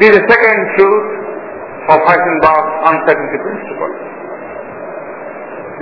[0.00, 1.08] This is the second truth
[1.92, 3.92] of Heisenberg's uncertainty principle.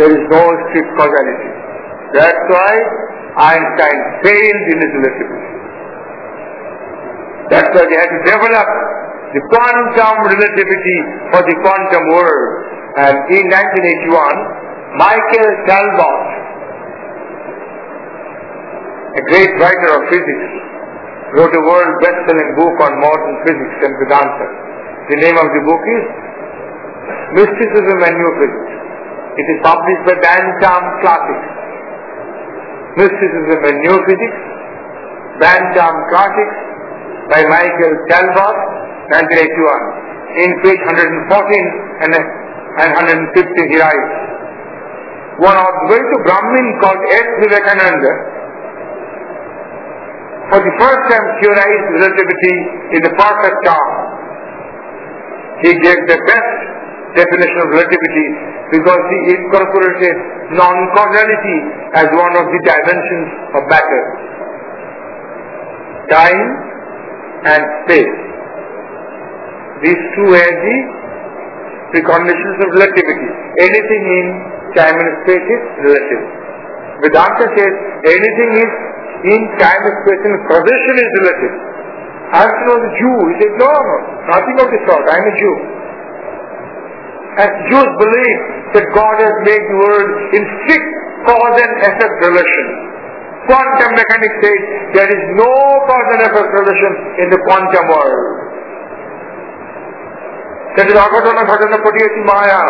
[0.02, 1.67] There is no strict causality.
[2.16, 2.72] That's why
[3.38, 5.48] Einstein failed in his relativity.
[7.48, 8.68] That's why they had to develop
[9.32, 10.98] the quantum relativity
[11.32, 12.48] for the quantum world.
[12.96, 16.24] And in 1981, Michael Talbot,
[19.16, 20.48] a great writer of physics,
[21.36, 24.46] wrote a world best-selling book on modern physics and Vedanta.
[25.12, 26.04] The name of the book is
[27.36, 28.72] Mysticism and New Physics.
[29.36, 31.57] It is published by Bantam Classics.
[32.96, 34.38] Mysticism and New Physics,
[35.42, 36.56] Bantam Classics
[37.28, 38.56] by Michael Talbot,
[39.12, 40.08] 1981.
[40.28, 44.12] In page 114 and, and 150 he writes,
[45.38, 47.26] one to Brahmin called S.
[47.46, 48.12] Vivekananda
[50.50, 52.56] for the first time theorized relativity
[52.96, 53.88] in the perfect term.
[55.62, 56.52] He gave the best
[57.16, 58.26] definition of relativity
[58.72, 60.14] because he incorporated
[60.56, 61.58] non-causality
[61.96, 64.02] as one of the dimensions of matter.
[66.12, 66.42] Time
[67.48, 68.16] and space.
[69.84, 70.76] These two are the
[71.94, 73.28] preconditions of relativity.
[73.62, 74.26] Anything in
[74.76, 76.22] time and space is relative.
[77.04, 78.72] Vedanta says anything is
[79.32, 81.54] in time and space and position is relative.
[82.28, 83.96] As was a Jew, he said, no, no,
[84.28, 85.54] nothing of the sort, I am a Jew.
[87.38, 88.38] As Jews believe
[88.74, 90.90] that God has made the world in strict
[91.22, 92.66] cause and effect relation.
[93.46, 94.60] Quantum mechanics says
[94.92, 95.48] there is no
[95.86, 98.48] cause and effect relation in the quantum world.
[100.76, 102.62] That is Agatana Ghatana Patiyati Maya.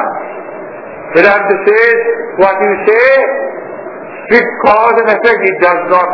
[1.16, 1.98] Vedanta says,
[2.36, 3.08] what you say,
[4.28, 6.10] strict cause and effect, it does not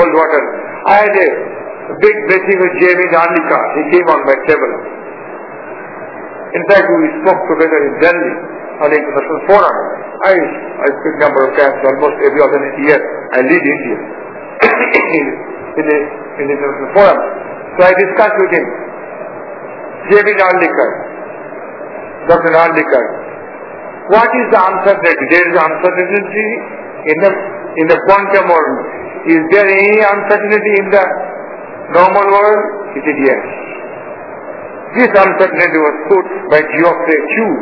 [0.00, 0.42] hold water.
[0.88, 1.28] I had a
[2.00, 3.00] big meeting with J.V.
[3.12, 3.64] Narlikar.
[3.76, 4.97] He came on my table.
[6.58, 8.32] In fact, we spoke together in Delhi
[8.82, 9.76] on the international forum.
[10.26, 12.98] I, I speak number of times, almost every other year.
[13.30, 13.98] I lead India
[15.78, 15.98] in, the,
[16.42, 17.18] in the international forum.
[17.78, 18.66] So I discussed with him.
[20.10, 20.28] J.V.
[20.34, 20.90] Narlikar,
[22.26, 22.50] Dr.
[22.50, 23.04] Narlikar,
[24.10, 25.24] what is the uncertainty?
[25.30, 26.48] There is uncertainty
[27.06, 27.30] in the,
[27.78, 28.78] in the quantum world.
[29.30, 31.04] Is there any uncertainty in the
[31.94, 32.62] normal world?
[32.96, 33.67] He said yes.
[34.96, 37.52] This uncertainty was put by Geoffrey Chew.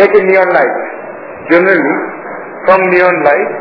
[0.00, 0.76] Take a neon light.
[1.52, 1.96] Generally,
[2.64, 3.52] from neon light,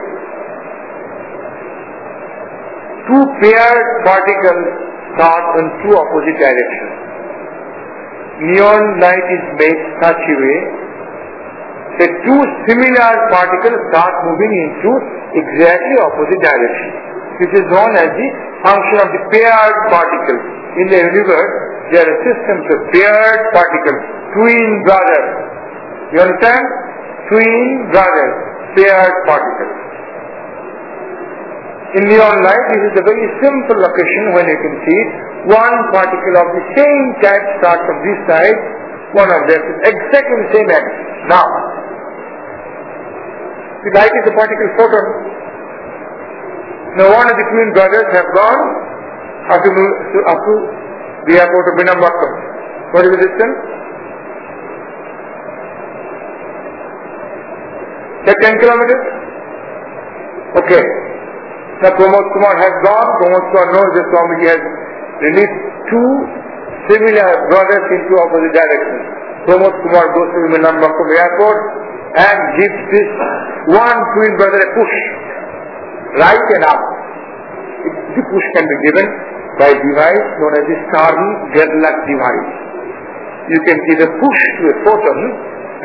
[3.07, 4.63] two paired particles
[5.15, 6.93] start in two opposite directions.
[8.41, 10.80] Neon light is made such a way
[11.99, 14.91] that two similar particles start moving into
[15.35, 16.95] exactly opposite directions.
[17.41, 18.27] This is known as the
[18.63, 20.43] function of the paired particles.
[20.77, 21.53] In the universe,
[21.91, 24.01] there are systems of paired particles,
[24.37, 25.27] twin brothers.
[26.15, 26.63] You understand?
[27.27, 28.33] Twin brothers,
[28.79, 29.75] paired particles.
[31.91, 35.01] In neon light, this is a very simple location when you can see.
[35.51, 38.59] One particle of the same type starts from this side,
[39.11, 41.11] one of them is exactly the same axis.
[41.27, 41.43] Now,
[43.81, 45.05] the light is a particle photon.
[47.01, 48.61] Now one of the twin brothers have gone
[49.49, 49.71] up to,
[50.29, 50.53] up to
[51.25, 52.31] the airport of Meenambakkam.
[52.93, 53.57] What is the distance?
[58.27, 59.03] Say 10 kilometers?
[60.61, 60.83] Okay.
[61.81, 64.61] Now Pramod Kumar has gone, Pramod Kumar knows that Swamiji has
[65.25, 65.57] released
[65.89, 66.09] two
[66.85, 69.03] similar brothers into opposite directions.
[69.49, 71.61] Pramod Kumar goes to Meenambakkam airport
[72.11, 73.09] and gives this
[73.71, 74.95] one twin brother a push,
[76.19, 76.81] right and up.
[78.11, 79.07] The push can be given
[79.57, 82.49] by a device known as the Stern-Gerlach device.
[83.49, 85.19] You can either push to a photon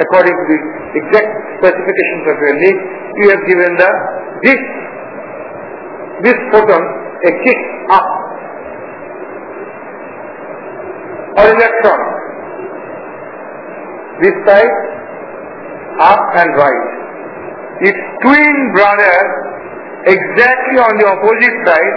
[0.02, 0.58] according to the
[0.98, 1.30] exact
[1.62, 2.78] specifications of your need.
[3.16, 3.90] You have given the
[4.44, 4.60] this
[6.26, 6.82] this photon
[7.24, 7.60] a kick
[7.90, 8.06] up
[11.38, 12.00] or electron.
[14.20, 14.74] This side
[16.00, 16.86] up and right.
[17.80, 19.16] Its twin brother
[20.06, 21.96] exactly on the opposite side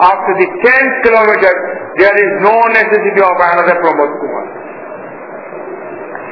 [0.00, 1.52] after the 10th kilometer
[2.00, 4.46] there is no necessity of another Pramod Kumar.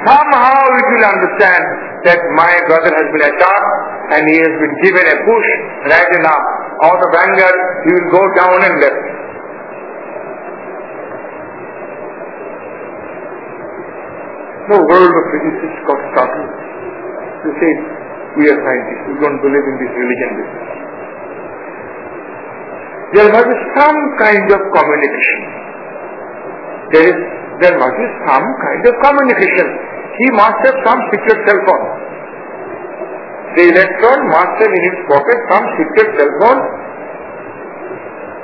[0.08, 1.64] Somehow it will understand
[2.06, 3.72] that my brother has been attacked
[4.14, 5.48] and he has been given a push
[5.90, 6.44] right enough.
[6.86, 7.52] Out of anger
[7.84, 9.04] he will go down and left.
[14.70, 16.57] No world of physicists got started.
[17.44, 17.72] They say,
[18.38, 20.78] we are scientists, we don't believe in this religion business.
[23.08, 25.40] There must be some kind of communication.
[26.92, 27.18] There is,
[27.64, 29.66] there must be some kind of communication.
[30.18, 31.84] He must have some secret cell phone.
[33.56, 36.60] The electron must have in his pocket some secret cell phone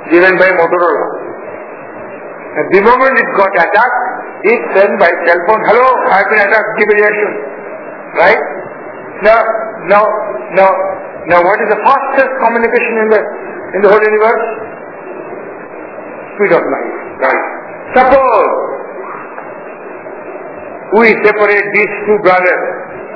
[0.09, 1.05] given by Motorola.
[2.57, 4.01] And the moment it got attacked,
[4.49, 7.31] it sent by cell phone, hello, I have been attacked, give reaction.
[8.17, 8.43] Right?
[9.23, 9.39] Now,
[9.87, 10.03] now,
[10.59, 10.69] now,
[11.31, 13.21] now what is the fastest communication in the,
[13.75, 14.43] in the whole universe?
[16.35, 16.91] Speed of light.
[17.23, 17.43] Right.
[17.95, 18.65] Suppose
[20.99, 22.63] we separate these two brothers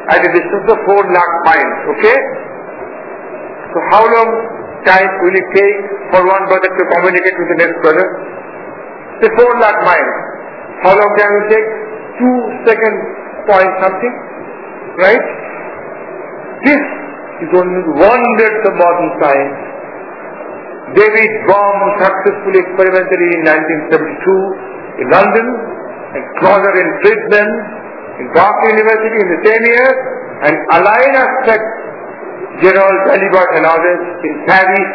[0.07, 2.17] at a distance of 4 lakh miles, okay?
[3.75, 4.29] So how long
[4.87, 5.77] time will it take
[6.15, 8.07] for one brother to communicate with the next brother?
[9.19, 10.15] Say 4 lakh miles.
[10.81, 11.67] How long time will it take?
[12.23, 12.99] 2 seconds
[13.51, 14.15] point something,
[14.97, 15.25] right?
[16.65, 16.83] This
[17.45, 19.59] is only wonders of modern science.
[20.91, 23.39] David Bohm successfully experimented in
[23.95, 25.47] 1972 in London,
[26.17, 27.53] and Crowther in Brisbane,
[28.19, 29.87] in Berkeley University in the same year,
[30.43, 31.67] and Alain Aspect,
[32.59, 34.89] Jean Dalibard and others in Paris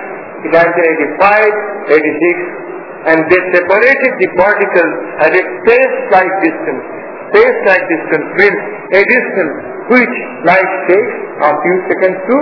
[0.45, 2.65] in 1985, 86,
[3.09, 4.95] and they separated the particles
[5.25, 7.04] at a space-like distance.
[7.35, 8.59] Space-like distance means
[8.95, 9.55] a distance
[9.91, 10.15] which
[10.47, 12.37] light takes a few seconds to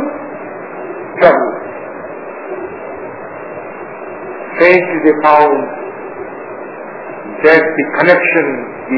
[1.17, 1.53] travel.
[4.53, 5.65] Strangely they found
[7.41, 8.47] that the connection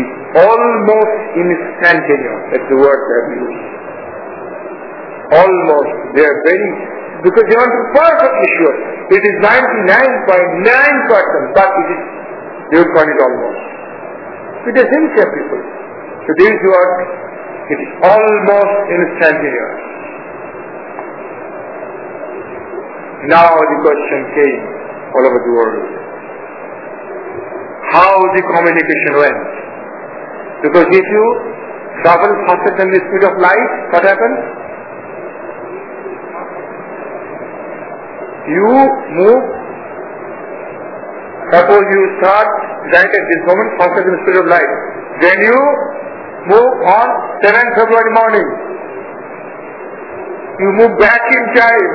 [0.03, 2.43] is almost instantaneous.
[2.51, 3.63] That's the word they have used.
[5.31, 5.95] Almost.
[6.19, 6.71] They are very,
[7.23, 8.75] because they want to perfectly sure.
[9.15, 12.03] It is 99.9%, but it is,
[12.75, 13.63] they will call it almost.
[14.75, 15.74] It is sincere people.
[16.25, 19.77] Is it is almost instantaneous.
[23.29, 24.61] Now the question came
[25.13, 25.85] all over the world.
[27.93, 29.45] How the communication went.
[30.65, 31.25] Because if you
[32.01, 34.39] travel faster than the speed of light, what happens?
[38.49, 38.69] You
[39.13, 39.45] move,
[41.53, 42.49] suppose you start
[42.93, 44.73] right at this moment faster than the speed of light.
[45.21, 45.61] Then you
[46.49, 47.09] move on
[47.41, 48.49] 7th February morning.
[50.61, 51.93] You move back in time.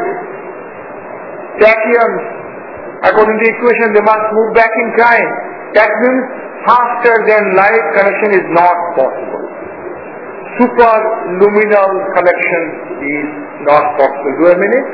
[1.60, 2.24] Tachyons,
[3.04, 5.30] according to the equation, they must move back in time.
[5.76, 6.24] That means
[6.68, 9.46] faster than light connection is not possible.
[10.60, 12.64] Superluminal connection
[13.00, 13.28] is
[13.64, 14.34] not possible.
[14.40, 14.88] Do I mean it?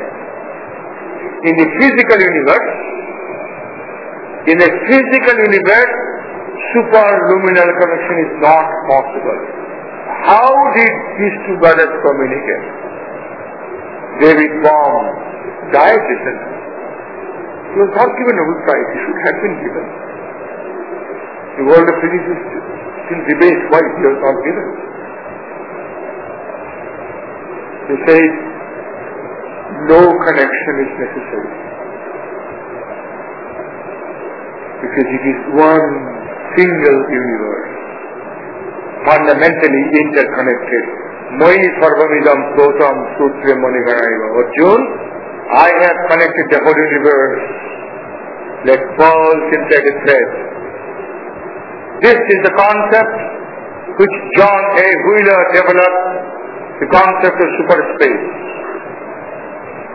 [1.46, 2.70] In the physical universe,
[4.46, 5.94] in a physical universe,
[6.72, 9.40] superluminal connection is not possible.
[10.26, 12.66] How did these two brothers communicate?
[14.20, 16.56] David died recently.
[17.72, 18.88] He was not given a Prize.
[18.88, 19.86] He should have been given.
[21.60, 22.40] The world of physics is
[23.04, 24.68] still debates why he was not given.
[27.86, 28.20] They say
[29.92, 31.52] no connection is necessary.
[34.80, 36.15] Because it is one
[36.56, 37.72] single universe,
[39.06, 40.84] fundamentally interconnected.
[41.38, 44.26] Moi sarvamidam sotam sutre manigaraiva.
[44.40, 44.80] Arjun,
[45.52, 47.38] I have connected the whole universe
[48.66, 50.28] like pearls inside a thread.
[52.02, 53.16] This is the concept
[53.96, 54.88] which John A.
[55.08, 56.02] Wheeler developed,
[56.84, 58.26] the concept of superspace.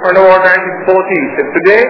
[0.01, 1.31] Around about 1940s.
[1.37, 1.83] And today,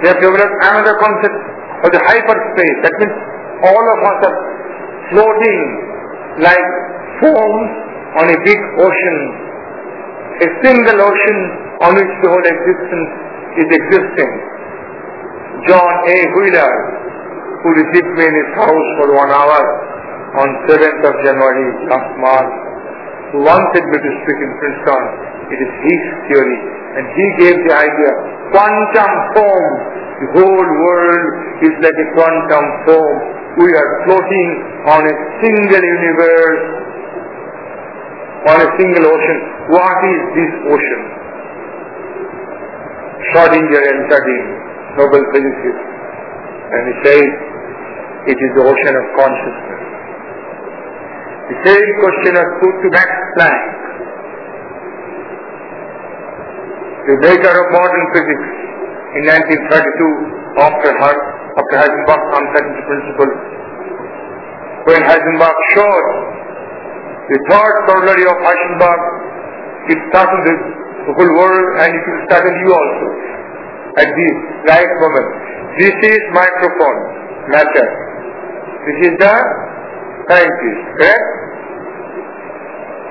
[0.00, 1.36] they have developed another concept
[1.84, 2.76] of the hyperspace.
[2.80, 3.16] That means
[3.64, 4.38] all of us are
[5.12, 5.60] floating
[6.40, 6.68] like
[7.20, 7.70] foams
[8.16, 9.18] on a big ocean.
[10.40, 11.38] A single ocean
[11.84, 13.10] on which the whole existence
[13.60, 14.32] is existing.
[15.68, 16.16] John A.
[16.40, 16.72] Wheeler,
[17.60, 19.62] who received me in his house for one hour
[20.40, 22.54] on 7th of January last March,
[23.44, 25.04] wanted me to speak in Princeton.
[25.52, 26.58] It is his theory.
[26.90, 28.12] And he gave the idea,
[28.50, 29.72] quantum foam.
[30.20, 31.26] The whole world
[31.62, 33.16] is like a quantum foam.
[33.58, 34.48] We are floating
[34.86, 36.62] on a single universe,
[38.46, 39.38] on a single ocean.
[39.74, 41.02] What is this ocean?
[43.30, 44.44] Schrodinger and Sardin,
[44.96, 45.80] Nobel physicist.
[46.70, 47.30] And he says,
[48.30, 49.82] it is the ocean of consciousness.
[51.50, 53.62] The same question was put to Max Planck,
[57.10, 58.46] the maker of modern physics,
[59.18, 60.94] in 1932 after,
[61.58, 63.32] after Heisenberg's uncertainty principle.
[64.86, 66.08] When Heisenberg showed
[67.30, 69.00] the third corollary of Heisenberg,
[69.90, 70.54] it startled the,
[71.08, 73.06] the whole world and it will startle you also
[73.98, 74.28] at the
[74.70, 75.28] right moment.
[75.78, 76.98] This is microphone,
[77.50, 77.86] matter.
[78.86, 79.34] This is the
[80.30, 81.26] scientist, correct?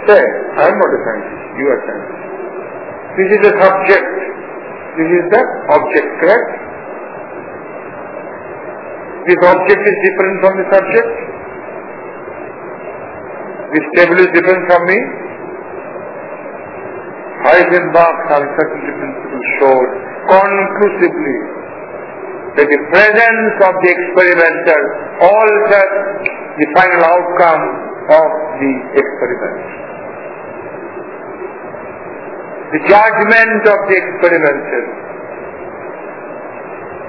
[0.07, 0.21] Say,
[0.57, 2.19] I am not a scientist, you are scientist.
[3.19, 4.07] This is the subject.
[4.95, 5.41] This is the
[5.75, 6.68] object, correct?
[9.29, 11.09] This object is different from the subject.
[13.77, 14.97] This table is different from me.
[17.45, 19.91] Heisenberg's uncertainty principle showed
[20.33, 21.37] conclusively
[22.57, 24.81] that the presence of the experimenter
[25.21, 25.93] alters
[26.57, 27.63] the final outcome
[28.09, 29.61] of the experiment.
[32.73, 34.85] The judgment of the experimental.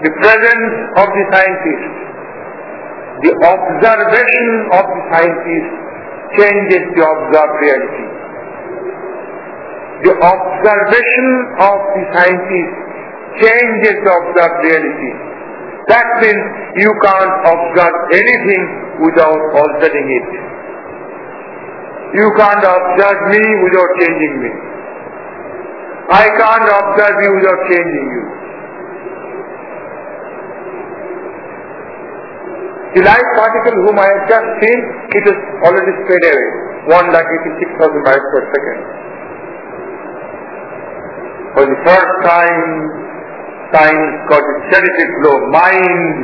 [0.05, 2.10] The presence of the scientist.
[3.21, 5.69] The observation of the scientist
[6.41, 8.07] changes the observed reality.
[10.09, 11.27] The observation
[11.61, 12.73] of the scientist
[13.45, 15.13] changes the observed reality.
[15.93, 16.43] That means
[16.81, 18.63] you can't observe anything
[19.05, 20.29] without altering it.
[22.17, 24.51] You can't observe me without changing me.
[26.11, 28.25] I can't observe you without changing you.
[32.91, 34.79] The light particle whom I have just seen,
[35.15, 36.49] it is already spread away.
[36.91, 38.79] One lakh eighty-six thousand miles per second.
[41.55, 42.67] For the first time,
[43.71, 45.37] science got its sedative blow.
[45.55, 46.15] Mind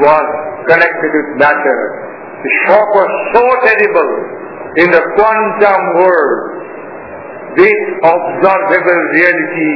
[0.00, 0.26] was
[0.64, 1.80] connected with matter.
[2.40, 4.12] The shock was so terrible
[4.80, 6.40] in the quantum world.
[7.52, 9.72] This observable reality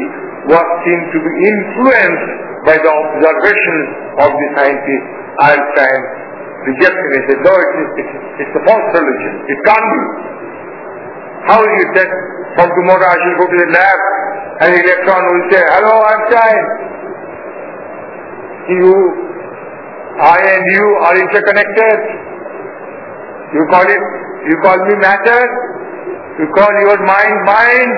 [0.48, 2.28] was seen to be influenced
[2.64, 3.78] by the observation
[4.16, 5.06] of the scientist
[5.38, 6.00] Einstein
[6.66, 7.22] rejected it.
[7.30, 9.34] Said, no, it is, it is, it's a false religion.
[9.46, 10.00] It can't be.
[11.46, 12.10] How is you that
[12.58, 13.98] from tomorrow I shall go to the lab
[14.58, 16.62] and electron will say, hello Einstein,
[18.74, 18.92] you,
[20.18, 21.98] I and you are interconnected.
[23.54, 24.02] You call it,
[24.50, 25.40] you call me matter,
[26.42, 27.92] you call your mind mind.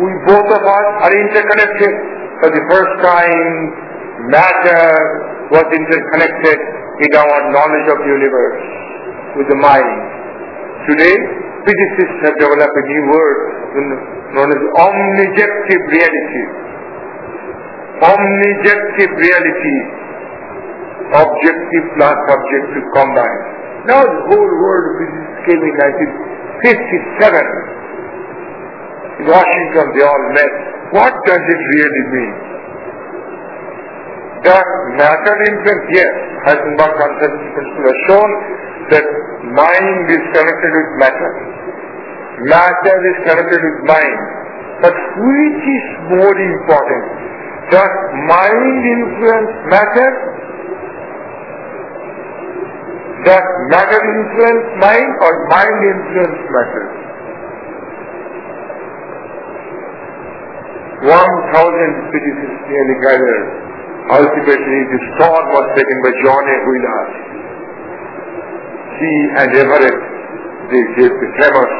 [0.00, 1.92] We both of us are interconnected.
[2.40, 3.54] For the first time,
[4.32, 6.58] matter was interconnected
[6.98, 8.62] with our knowledge of the universe
[9.36, 10.00] with the mind.
[10.88, 11.14] Today,
[11.68, 13.38] physicists have developed a new word
[14.32, 16.62] known as omnijective reality
[18.02, 19.78] omnijective reality,
[21.14, 23.42] objective plus subjective combined.
[23.86, 25.74] Now the whole world of physics came in
[26.58, 29.22] 1957.
[29.22, 30.50] In Washington they all met.
[30.92, 32.51] What does it really mean?
[34.42, 34.68] Does
[34.98, 35.86] matter influence?
[35.94, 36.12] Yes.
[36.50, 38.30] Heisenberg consensus principle has shown
[38.90, 39.06] that
[39.54, 41.30] mind is connected with matter.
[42.50, 44.20] Matter is connected with mind.
[44.82, 47.04] But which is more important?
[47.70, 47.94] Does
[48.26, 50.10] mind influence matter?
[53.22, 56.84] Does matter influence mind or mind influence matter?
[61.06, 63.71] One thousand physicists nearly gathered.
[64.02, 66.56] Ultimately, the stone was taken by John A.
[66.66, 67.02] Wheeler.
[68.98, 70.00] He and Everett,
[70.74, 71.72] they gave the famous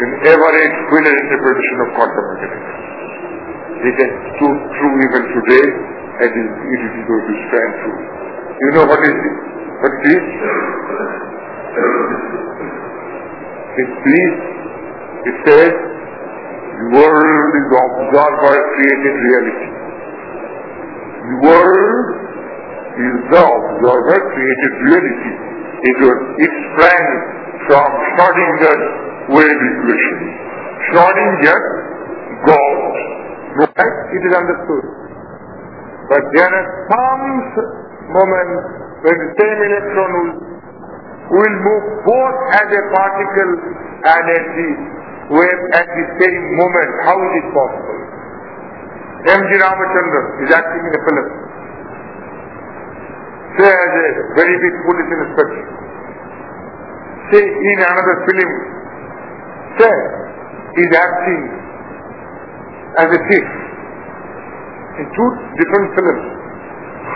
[0.00, 2.70] in Everett Wheeler interpretation of quantum mechanics.
[3.82, 5.66] They can stood true even today,
[6.22, 8.00] and it is going to stand true.
[8.60, 9.36] You know what is it?
[9.80, 10.26] What it is?
[13.70, 14.34] It is,
[15.24, 19.68] it says, the world is observed by created reality.
[21.30, 22.06] The world
[22.98, 25.32] is the observer created reality.
[25.78, 27.06] It was sprang
[27.70, 28.84] from Schrodinger's
[29.30, 30.18] wave equation.
[30.90, 31.60] Schrodinger
[32.50, 32.80] got
[33.62, 33.96] right?
[34.10, 34.84] It is understood.
[36.10, 37.22] But there are some
[38.10, 38.54] moments
[39.06, 40.34] when the same electron will,
[41.30, 43.52] will move both as a particle
[44.02, 44.70] and as the
[45.38, 46.90] wave at the same moment.
[47.06, 48.09] How is it possible?
[49.20, 49.50] M.G.
[49.60, 51.26] Ramachandran is acting in a film.
[53.60, 55.64] Say as a very big police inspector.
[57.28, 58.50] Say in another film.
[59.76, 59.96] Say
[60.80, 61.42] is acting
[62.96, 63.48] as a thief
[65.00, 66.24] in two different films.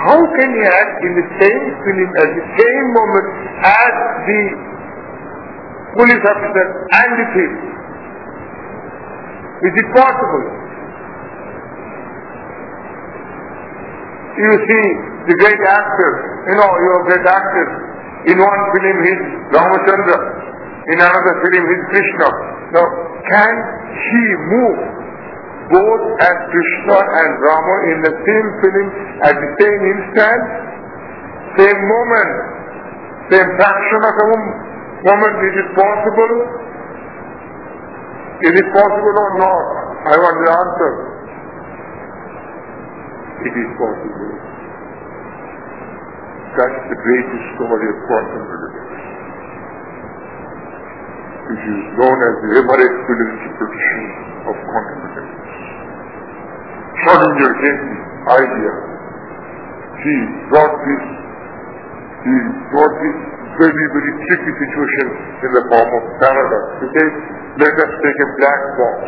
[0.05, 3.27] How can he act in the same film at the same moment
[3.65, 3.93] as
[4.29, 4.43] the
[5.97, 6.65] police officer
[7.01, 7.53] and the thief?
[9.65, 10.64] Is it possible?
[14.35, 14.87] You see
[15.31, 16.17] the great actors,
[16.51, 17.71] you know, your great actors.
[18.35, 19.23] In one film he's
[19.55, 20.19] Ramachandra,
[20.91, 22.29] in another film he's Krishna.
[22.75, 22.87] Now,
[23.31, 23.55] can
[23.95, 24.79] he move
[25.71, 28.89] both as Krishna and Rama in the same film
[29.25, 30.43] at the same instant,
[31.57, 32.33] same moment,
[33.33, 34.27] same fraction of a
[35.09, 35.35] moment.
[35.41, 36.33] Is it possible?
[38.45, 39.65] Is it possible or not?
[40.05, 41.14] I want the answer.
[43.35, 44.33] It is possible.
[46.55, 48.95] That's the greatest story of quantum physics.
[51.45, 54.01] It is known as the interpretation
[54.47, 55.55] of quantum mechanics.
[56.95, 57.99] Schrodinger gave the
[58.39, 58.73] idea.
[59.99, 60.15] He
[60.55, 61.05] brought this,
[62.23, 62.35] he
[62.71, 63.19] brought this
[63.59, 65.07] very, very tricky situation
[65.43, 66.65] in the form of paradox.
[66.87, 67.09] Okay?
[67.61, 68.99] Let us take a black box.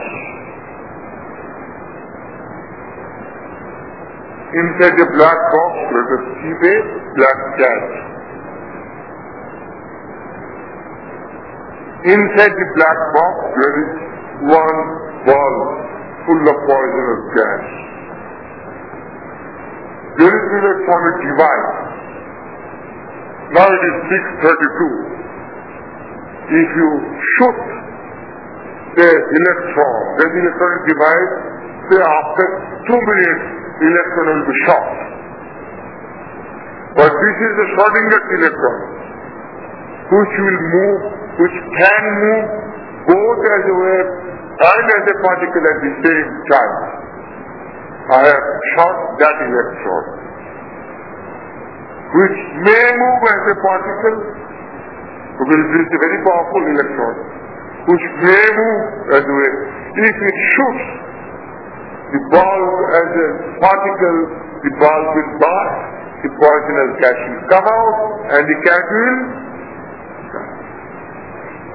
[4.46, 6.76] Inside the black box, let us keep a
[7.18, 7.82] black cat.
[12.06, 13.90] Inside the black box, there is
[14.46, 14.78] one
[15.26, 15.54] ball
[16.30, 17.62] full of poisonous gas.
[20.14, 21.74] There is an electronic device.
[23.50, 23.96] Now it is
[24.46, 25.10] 632.
[26.54, 26.90] If you
[27.34, 27.58] shoot
[28.94, 31.32] the electron, the electronic device,
[31.90, 32.46] say after
[32.86, 34.88] two minutes, electron will be shot.
[36.96, 38.78] But this is the Schrodinger electron,
[40.08, 41.00] which will move,
[41.44, 42.46] which can move
[43.04, 44.10] both as a wave
[44.56, 46.74] and as a particle at the same time.
[48.06, 48.44] I have
[48.78, 50.04] shot that electron,
[52.16, 54.16] which may move as a particle,
[55.36, 57.14] because it is a very powerful electron,
[57.92, 58.82] which may move
[59.20, 59.58] as a wave.
[60.00, 61.05] If it shoots
[62.16, 62.62] the ball
[62.96, 63.28] as a
[63.60, 64.18] particle,
[64.64, 65.76] the ball will burst,
[66.24, 67.96] the poisonous gas will come out,
[68.32, 69.20] and the cat will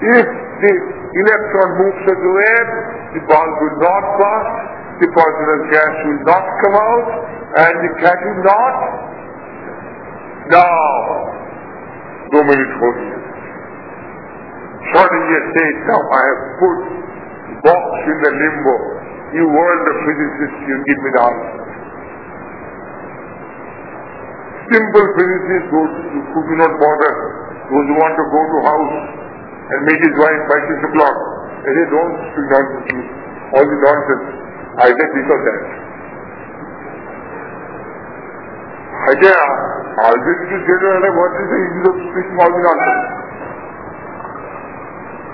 [0.01, 0.73] if the
[1.13, 2.71] electron moves as a wave,
[3.13, 4.53] the ball will not burst,
[4.97, 7.07] the poisonous gas will not come out,
[7.61, 8.77] and the cat will not.
[10.49, 10.81] Now,
[12.33, 13.13] two minutes for you.
[14.91, 16.77] Said, now I have put
[17.61, 19.00] box in the limbo.
[19.32, 21.51] You world of physicists, you give me the answer.
[24.67, 25.93] Simple physicists, those
[26.36, 27.13] who do not bother,
[27.71, 28.95] those who want to go to house
[29.71, 31.15] and meet his wife by six o'clock.
[31.63, 33.07] They say, don't speak nonsense,
[33.55, 34.25] all the nonsense.
[34.84, 35.61] I said this or that.
[38.99, 43.20] I say, I'll get another what is the use of speaking all the nonsense?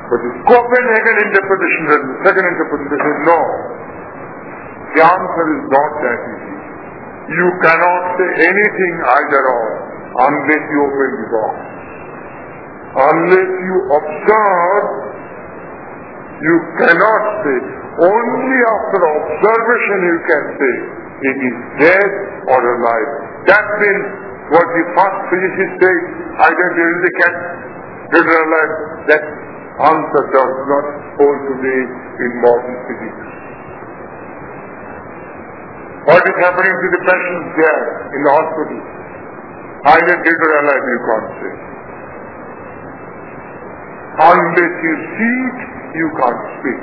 [0.08, 3.40] But the Copenhagen interpretation, the second interpretation is no.
[4.96, 6.56] The answer is not that easy.
[7.28, 9.66] You cannot say anything either or
[10.16, 11.54] unless you open the box.
[12.98, 14.86] Unless you observe,
[16.40, 17.60] you cannot say.
[17.98, 20.74] Only after observation you can say
[21.18, 22.12] it is dead
[22.48, 23.12] or alive.
[23.50, 24.06] That means
[24.56, 26.00] what the first physicist said,
[26.48, 27.36] either there is a cat,
[28.16, 28.74] dead or alive,
[29.12, 29.24] that
[29.78, 30.86] answer does not
[31.22, 33.26] hold today in modern physics.
[36.10, 38.80] What is happening to the patients there in the hospital?
[39.86, 41.54] Either dead or alive, you can't say.
[44.18, 45.60] Unless you see it,
[45.94, 46.82] you can't speak.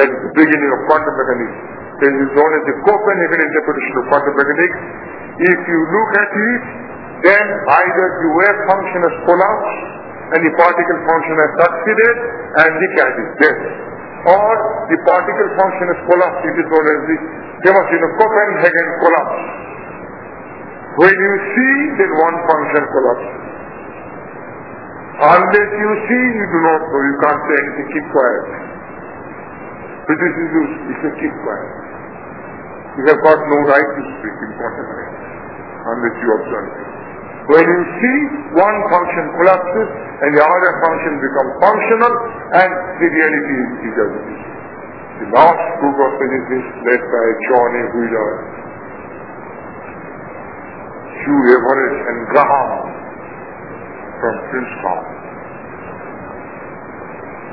[0.00, 1.56] That is the beginning of quantum mechanics.
[1.98, 4.78] This is known as the Copenhagen interpretation of quantum mechanics.
[5.44, 6.62] If you look at it,
[7.20, 9.97] then either you wave function has collapsed
[10.34, 12.16] and the particle function has succeeded
[12.60, 13.58] and the cat is dead.
[14.28, 14.52] Or
[14.92, 17.16] the particle function has collapsed, it is known as the
[17.64, 19.38] you know, Copenhagen collapse.
[20.98, 23.48] When you see, then one function collapses.
[25.18, 27.00] Unless you see, you do not know.
[27.02, 27.86] You can't say anything.
[27.90, 28.46] Keep quiet.
[30.06, 31.70] British is you say keep quiet.
[32.98, 34.88] You have got no right to speak in quantum
[35.90, 36.87] unless you observe it.
[37.48, 38.18] When you see
[38.60, 39.88] one function collapses
[40.20, 42.12] and the other function becomes functional
[42.60, 42.70] and
[43.00, 43.96] the reality is, is.
[45.18, 47.84] The last group of physicists led by John A.
[47.96, 48.32] Wheeler,
[51.24, 52.70] Hugh Everett and Graham
[54.20, 55.02] from Princeton.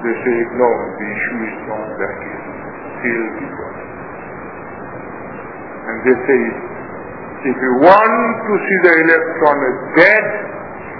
[0.03, 0.69] They say, no,
[0.99, 2.19] the issue is not that.
[2.99, 3.71] Still deeper.
[5.87, 6.41] And they say,
[7.45, 10.25] if you want to see the electron as dead,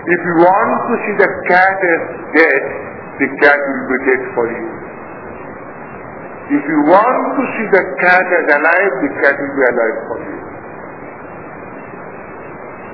[0.05, 2.03] if you want to see the cat as
[2.37, 2.63] dead,
[3.17, 4.69] the cat will be dead for you.
[6.45, 10.17] If you want to see the cat as alive, the cat will be alive for
[10.21, 10.37] you.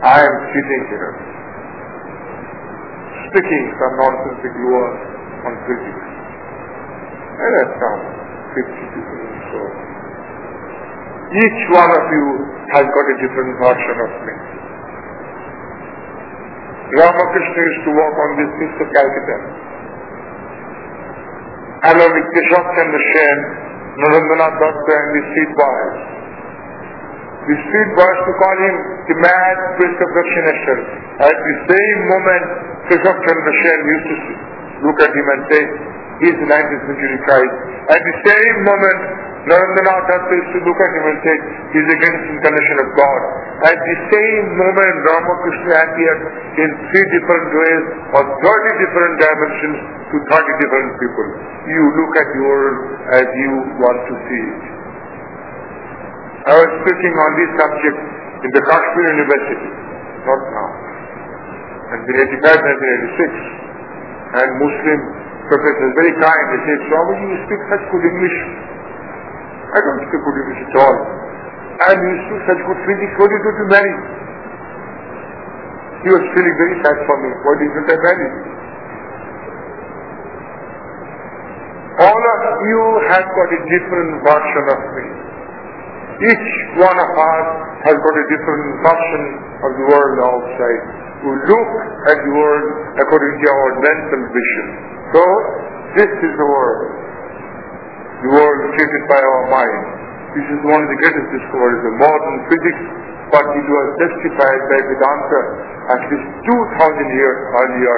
[0.08, 1.12] I am sitting here,
[3.28, 5.02] speaking some nonsensical words
[5.44, 6.08] on physics.
[7.36, 8.00] And I some
[8.56, 9.91] 50 people or so.
[11.32, 12.26] Each one of you
[12.76, 14.36] has got a different version of me.
[16.92, 19.38] Ramakrishna used to walk on this streets of Calcutta.
[21.88, 23.38] Along with Keshav Chandra Sen,
[23.96, 25.96] Narendranath Dutta and the street boys.
[27.48, 28.76] The street boys to call him
[29.08, 30.80] the mad priest of Dakshineshwar.
[31.32, 32.46] At the same moment,
[32.92, 34.16] Keshav Chandra Sen used to
[34.84, 35.64] look at him and say,
[36.22, 37.56] he is the 19th century Christ.
[37.88, 41.36] At the same moment, Narendranath Dutta used to look at him and say,
[41.74, 43.22] he's against incarnation of God.
[43.74, 46.22] At the same moment, Ramakrishna appeared
[46.62, 47.84] in three different ways
[48.22, 49.78] or 30 different dimensions
[50.14, 51.28] to 30 different people.
[51.74, 52.78] You look at world
[53.18, 54.64] as you want to see it.
[56.42, 57.98] I was speaking on this subject
[58.46, 59.70] in the Kashmir University,
[60.26, 60.70] not now,
[61.98, 64.38] in 1985, 1986.
[64.38, 65.00] And Muslim
[65.50, 66.46] professor is very kind.
[66.50, 68.38] He says, Swamiji, you speak such good English.
[69.72, 70.98] I don't speak good English at all.
[71.82, 73.14] And you speak such good physics.
[73.16, 73.96] What did you do to marry?
[76.02, 77.30] He was feeling very sad for me.
[77.46, 78.30] Why didn't I marry?
[82.02, 82.84] All of you
[83.16, 85.08] have got a different version of me.
[86.22, 86.50] Each
[86.82, 87.48] one of us
[87.86, 89.24] has got a different version
[89.62, 90.82] of the world outside.
[91.22, 91.72] We look
[92.10, 92.68] at the world
[92.98, 94.68] according to our mental vision.
[95.14, 95.24] So,
[96.02, 97.01] this is the world.
[98.22, 99.82] The world created by our mind.
[100.38, 102.84] This is one of the greatest discoveries of modern physics,
[103.34, 105.40] but it was justified by Vedanta
[105.90, 107.98] at least 2000 years earlier.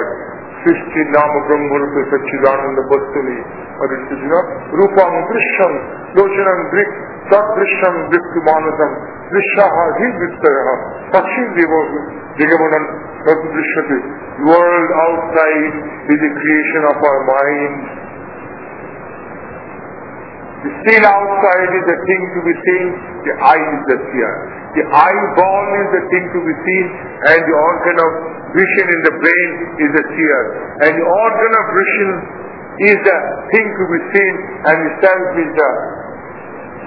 [0.64, 4.42] Srishti Nama Brahma Rupa Sachidananda you know,
[4.80, 5.72] Rupam Drishyam,
[6.16, 6.90] Lochanam Drik,
[7.28, 8.92] Tat Drishyam Diktu Manasam,
[9.28, 10.74] Drishyaha Hidvittayaha,
[11.12, 11.80] Sakshi Devo
[12.40, 12.84] Digamunan
[13.28, 13.98] Ratu Drishyati.
[14.40, 15.74] The world outside
[16.16, 18.04] is a creation of our mind.
[20.64, 22.86] The still outside is the thing to be seen,
[23.28, 24.32] the eye is the seer.
[24.80, 26.86] The eyeball is the thing to be seen,
[27.20, 28.10] and the organ of
[28.56, 30.40] vision in the brain is the seer.
[30.88, 32.10] And the organ of vision
[32.80, 33.18] is the
[33.52, 34.34] thing to be seen,
[34.64, 35.70] and the self is the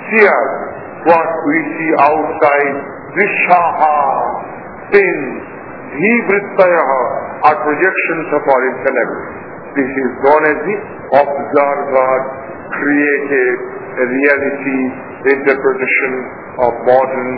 [0.10, 0.42] seer.
[1.14, 2.76] What we see outside,
[3.14, 3.98] Vishaha,
[4.90, 5.38] sins,
[5.94, 7.02] Hivrittayaha,
[7.46, 9.14] are projections of our intellect.
[9.78, 10.76] This is known as the
[11.14, 13.54] observer created
[13.98, 14.82] a reality
[15.28, 16.14] interpretation
[16.64, 17.32] of modern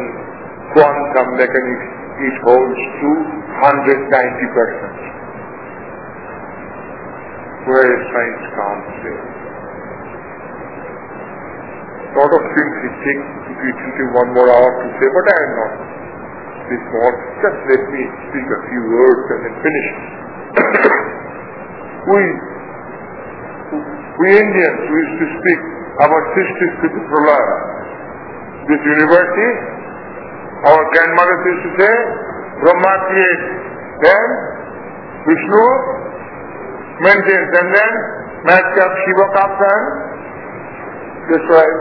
[0.74, 1.86] quantum mechanics.
[2.20, 3.10] It holds to
[3.64, 4.10] 190%.
[7.70, 9.40] Where science can't say.
[12.18, 15.38] lot of things it takes it will take one more hour to say, but I
[15.40, 15.74] am not
[16.70, 17.14] this more.
[17.44, 19.90] Just let me speak a few words and then finish.
[22.14, 22.22] we
[24.20, 25.62] we Indians, we used to speak
[25.96, 27.58] about sisters to the pralaya.
[28.68, 29.50] This university,
[30.68, 31.96] our grandmothers used to say,
[32.60, 33.48] Brahma creates,
[34.04, 34.28] then
[35.24, 35.66] Vishnu
[37.00, 37.94] maintains, and then
[38.44, 39.84] Matkap Shiva comes and
[41.32, 41.80] destroys.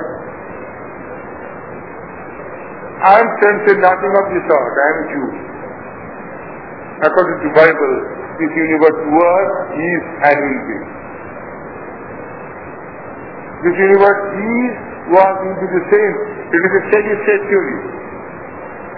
[3.02, 4.74] I am sensing nothing of this sort.
[4.78, 5.26] I am Jew.
[7.02, 7.94] According to Bible,
[8.38, 10.97] this universe was, is, and will be.
[13.58, 14.72] This universe is,
[15.10, 16.14] was, be the same.
[16.54, 17.78] It is a steady state theory.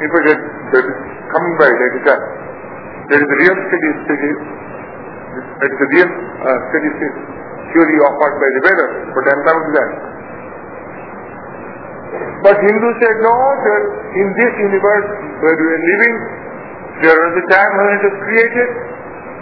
[0.01, 0.41] Fact, that,
[0.73, 0.99] that is
[1.29, 4.41] coming by that is that is a real steady state.
[5.61, 7.17] That is a real uh, steady state
[7.73, 8.93] theory offered by the Vedas.
[9.13, 9.91] But I am coming to that.
[12.41, 13.83] But Hindus said, no, that
[14.17, 15.09] in this universe
[15.45, 16.17] where we are living,
[17.05, 18.69] there was a time when it was created,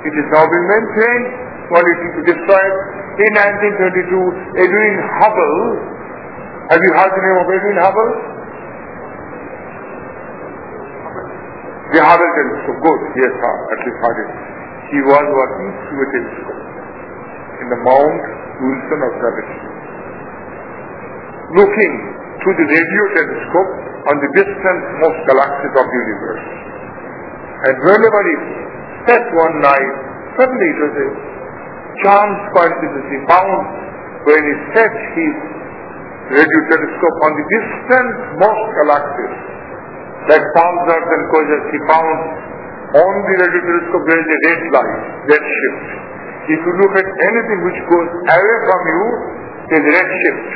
[0.05, 1.27] it is now being maintained,
[1.71, 2.77] while it is destroyed.
[3.19, 5.59] In 1922, Edwin Hubble,
[6.71, 8.11] have you heard the name of Edwin Hubble?
[11.99, 13.55] The Hubble telescope, good, yes, sir.
[13.75, 14.31] at least heard it.
[14.95, 16.63] He was working through a telescope
[17.59, 18.23] in the Mount
[18.63, 19.67] Wilson observatory.
[21.59, 21.95] Looking
[22.39, 23.73] through the radio telescope
[24.15, 26.47] on the distant most galaxies of the universe.
[27.67, 28.35] And whenever he
[29.11, 29.93] set one night,
[30.39, 31.38] suddenly it was a
[32.05, 33.61] chance coincidence he found
[34.29, 35.35] when he set his
[36.29, 39.35] radio telescope on the distant most galaxies,
[40.29, 42.19] like pulsars and quasars, he found
[42.89, 45.01] on the radio telescope there is a red light,
[45.33, 45.87] red shift.
[46.49, 49.03] If you look at anything which goes away from you,
[49.69, 50.49] there is a red shift.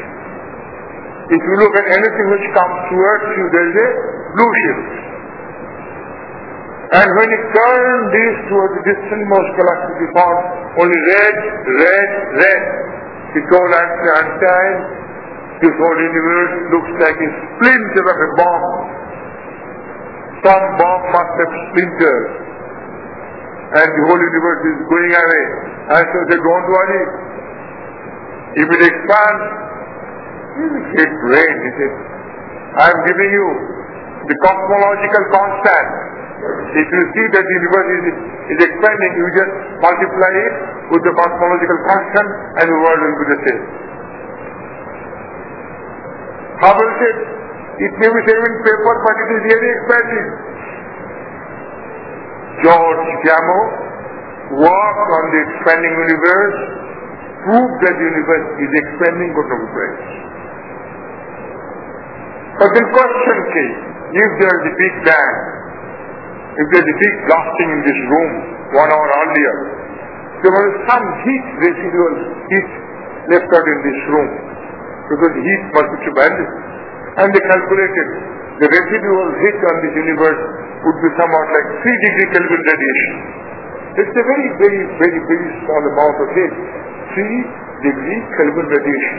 [1.32, 3.88] If you look at anything which comes towards you, there is a
[4.36, 4.88] blue shift.
[6.92, 10.38] And when he turned this towards the distant-most galaxy, he found
[10.76, 11.36] only red,
[11.80, 12.64] red, red.
[13.32, 14.76] He told Einstein,
[15.64, 18.66] this whole universe looks like a splinter of a bomb.
[20.44, 22.26] Some bomb must have splintered.
[23.72, 25.44] And the whole universe is going away.
[25.96, 27.02] Einstein said, don't worry.
[28.52, 29.72] If it expands,
[30.52, 31.94] Great brain, he said.
[32.76, 33.48] I am giving you
[34.28, 35.88] the cosmological constant.
[36.42, 38.04] If you see that the universe is,
[38.50, 40.54] is expanding, you just multiply it
[40.90, 42.28] with the cosmological constant
[42.58, 43.62] and the world will be the same.
[46.66, 47.16] Hubble said,
[47.78, 50.28] it may be same in paper, but it is really expanding.
[52.66, 53.62] George Gamow
[54.58, 56.58] worked on the expanding universe,
[57.46, 60.02] proved that the universe is expanding, Prize.
[62.58, 63.74] But then question came,
[64.10, 65.61] if there is a big bang,
[66.52, 68.30] if there is a big blasting in this room
[68.76, 69.56] one hour earlier,
[70.44, 72.14] there was some heat, residual
[72.50, 72.68] heat
[73.32, 74.30] left out in this room,
[75.08, 76.50] because heat must be tremendous.
[77.22, 78.08] And they calculated
[78.60, 80.42] the residual heat on this universe
[80.82, 83.12] would be somewhat like 3 degree Kelvin radiation.
[84.02, 86.52] It's a very, very, very, very small amount of heat.
[87.16, 89.16] 3 degree Kelvin radiation.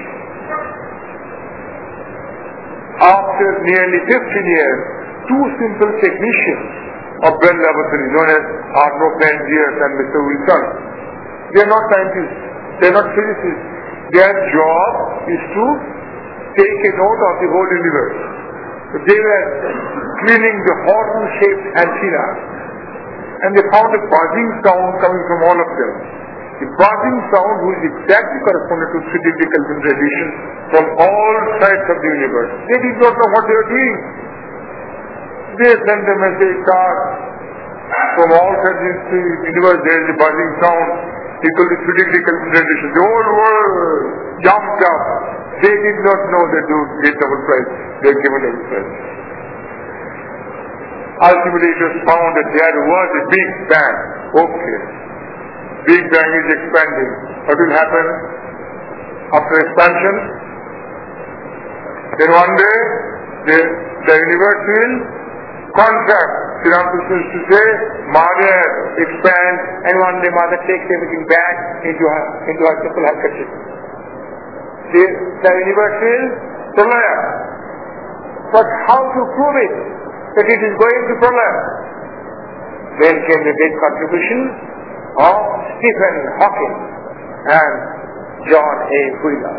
[3.04, 4.80] After nearly 15 years,
[5.28, 6.84] two simple technicians
[7.24, 8.44] of Bell Laboratory, known as
[8.76, 10.18] Arno Penzias and Mr.
[10.20, 10.64] Wilson,
[11.56, 12.38] they are not scientists,
[12.82, 13.66] they are not physicists.
[14.14, 14.92] Their job
[15.26, 15.66] is to
[16.54, 18.18] take a note of the whole universe.
[18.94, 19.46] They were
[20.22, 22.26] cleaning the horn-shaped antenna
[23.42, 25.92] and they found a buzzing sound coming from all of them.
[26.62, 30.30] The buzzing sound was exactly corresponded to 3 degree Kelvin radiation
[30.78, 32.52] from all sides of the universe.
[32.70, 33.96] They did not know what they were doing.
[35.54, 36.98] They sent a message card
[38.18, 39.22] from all sides of the
[39.54, 40.90] universe there is a buzzing sound
[41.46, 42.90] equal to 3 degree Kelvin radiation.
[42.98, 43.78] The whole world
[44.42, 45.02] jumped up.
[45.62, 47.70] They did not know they would get Nobel Prize.
[48.02, 48.92] They were given Prize.
[51.22, 53.98] Ultimately it was found that there was a big bang.
[54.42, 54.78] Okay.
[55.86, 57.12] Big bang is expanding.
[57.46, 58.06] What will happen
[59.38, 60.16] after expansion?
[62.18, 62.78] Then one day
[63.54, 63.58] the,
[64.10, 65.23] the universe will
[65.74, 66.32] contract.
[66.62, 67.66] Sri Ramakrishna used to say,
[68.14, 68.58] Mother
[69.04, 73.50] expands and one day Mother takes everything back into her, into her simple handkerchief.
[74.94, 75.04] The,
[75.44, 76.26] the universe will
[76.78, 77.18] prolaya.
[78.54, 79.76] But how to prove it?
[80.38, 81.62] That it is going to prolaya.
[83.02, 84.40] Then came the big contribution
[85.18, 85.38] of
[85.82, 86.76] Stephen Hawking
[87.50, 87.74] and
[88.50, 89.02] John A.
[89.26, 89.58] Wheeler.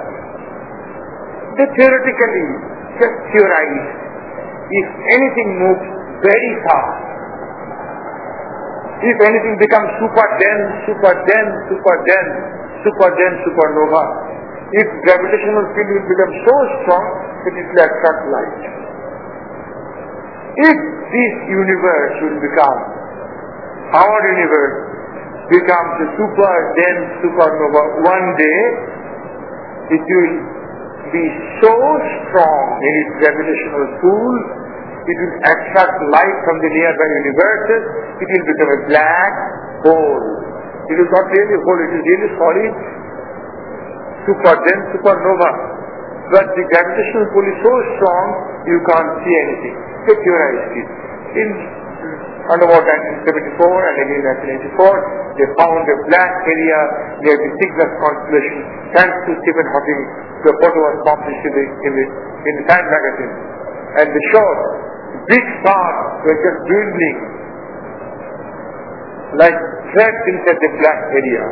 [1.59, 2.49] They theoretically
[3.03, 3.91] just theorized
[4.71, 4.87] if
[5.19, 7.05] anything moves very fast,
[9.05, 12.35] if anything becomes super dense, super dense, super dense,
[12.81, 14.05] super dense, supernova,
[14.73, 17.05] its gravitational field will become so strong
[17.45, 18.63] that it will attract light.
[20.55, 20.79] If
[21.13, 22.81] this universe will become,
[23.93, 24.77] our universe
[25.53, 28.61] becomes a super dense supernova, one day
[29.93, 30.35] it will
[31.13, 31.25] be
[31.61, 31.75] so
[32.25, 34.64] strong in its gravitational pull,
[35.05, 37.83] it will attract light from the nearby universes,
[38.25, 39.33] it will become a black
[39.85, 40.25] hole.
[40.89, 42.73] It is not really a hole, it is really solid,
[44.25, 45.51] super dense supernova.
[46.33, 48.27] But the gravitational pull is so strong,
[48.65, 49.77] you can't see anything.
[50.09, 50.89] They theorized it.
[51.37, 52.85] In uh, around about
[53.25, 54.23] 1974 and again
[54.73, 56.81] 1984, they found a black area
[57.25, 58.61] near the Cygnus constellation.
[58.97, 60.01] Thanks to Stephen Hawking,
[60.49, 62.07] the photo was published in the, in the,
[62.45, 63.33] in the Time magazine.
[64.01, 64.61] And they showed
[65.29, 67.19] big stars were just dwindling
[69.41, 69.57] like
[69.93, 71.45] threads inside the black area.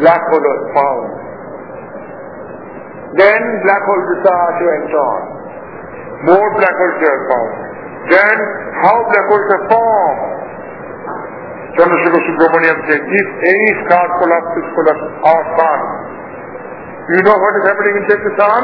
[0.00, 1.08] Black hole was found.
[3.18, 5.20] Then black hole research went on.
[6.30, 7.52] More black holes were found.
[8.08, 8.36] Then
[8.86, 10.38] how black holes are formed.
[11.78, 15.80] Chandrasekhar Subramanian said, if any star collapses, collapses our sun.
[17.14, 18.60] You know what is happening the sun?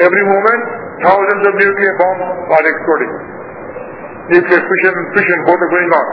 [0.00, 3.12] Every moment, thousands of nuclear bombs are exploding.
[4.30, 6.08] Nuclear fission and fission both are going on.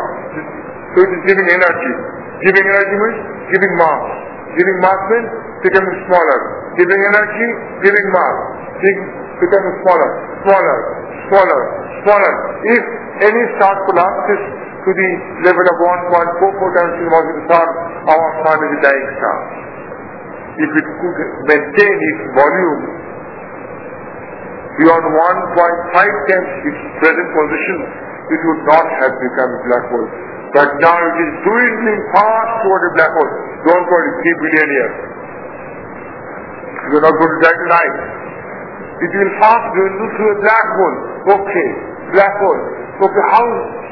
[0.91, 1.93] So it is giving energy.
[2.41, 3.19] Giving energy means
[3.53, 4.03] giving mass.
[4.57, 5.29] Giving mass means
[5.63, 6.39] becoming smaller.
[6.75, 7.47] Giving energy,
[7.86, 8.38] giving mass.
[9.39, 10.09] Becoming smaller,
[10.43, 10.77] smaller,
[11.29, 11.61] smaller,
[12.03, 12.34] smaller.
[12.65, 12.84] If
[13.29, 14.41] any star collapses
[14.82, 15.09] to the
[15.45, 15.77] level of
[16.41, 17.67] 1.44 times the mass of the sun,
[18.09, 19.38] our sun is a dying star.
[20.51, 22.82] If it could maintain its volume
[24.80, 27.78] beyond 1.5 times its present position,
[28.32, 30.09] it would not have become a black hole.
[30.51, 33.32] But now it is dwindling fast toward a black hole.
[33.67, 34.95] Don't worry, 3 billion years.
[36.91, 37.95] You are not going to die tonight.
[39.01, 40.97] It will fast dwindle to a black hole.
[41.39, 41.69] Okay,
[42.13, 42.61] black hole.
[42.99, 43.45] Okay, how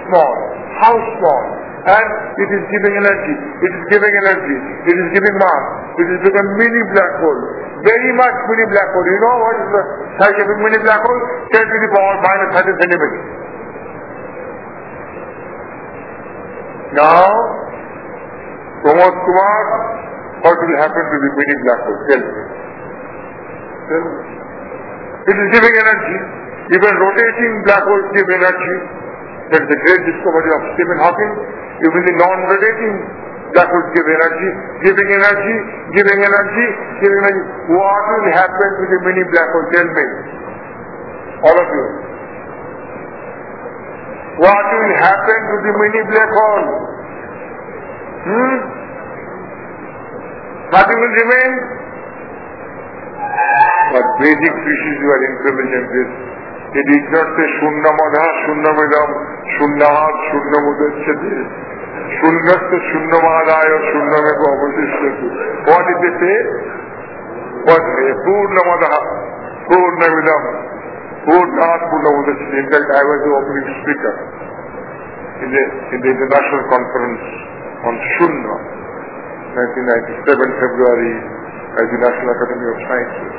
[0.05, 0.35] small?
[0.83, 1.43] How small?
[1.79, 2.07] And
[2.43, 3.35] it is giving energy.
[3.63, 4.57] It is giving energy.
[4.83, 5.65] It is giving mass.
[5.95, 7.41] It is become mini black hole.
[7.79, 9.07] Very much mini black hole.
[9.07, 9.83] You know what is the
[10.19, 11.21] size of a mini black hole?
[11.55, 13.25] 10 to the power minus 30 centimeters.
[16.99, 17.23] Now,
[18.83, 19.63] Pramod Kumar,
[20.43, 21.99] what will happen to the mini black hole?
[22.11, 22.43] Tell me.
[23.87, 24.39] Tell me.
[25.29, 26.17] It is giving energy.
[26.75, 28.75] Even rotating black holes give energy.
[29.55, 31.33] That is the great discovery of Stephen Hawking.
[31.79, 32.95] Even the non-rotating
[33.53, 34.49] black holes give energy,
[34.85, 35.55] giving energy,
[35.97, 36.67] giving energy,
[37.01, 37.43] giving energy.
[37.73, 39.67] What will happen to the mini black hole?
[39.73, 40.05] Tell me.
[41.49, 41.85] All of you.
[44.39, 46.67] What will happen to the mini black hole?
[48.19, 48.57] Hmm?
[50.69, 51.53] Nothing will remain.
[53.89, 55.85] But Vedic species were intelligent.
[55.89, 56.09] This
[56.69, 59.09] it did not say Shunnamada, Shunnamidam,
[59.57, 61.78] Shunnahat, Shunnamudachati, Shunnasta,
[65.69, 66.37] What did they say?
[67.69, 67.83] What?
[68.25, 68.93] Purnamada,
[69.69, 70.43] Purnamidam,
[71.27, 72.55] Purnahat, Purnamudachati.
[72.59, 74.13] In fact, I was the opening speaker
[75.43, 77.23] in the, in the international conference
[77.85, 78.55] on Shunna,
[80.25, 81.15] 1997 February,
[81.77, 83.33] at the National Academy of Sciences.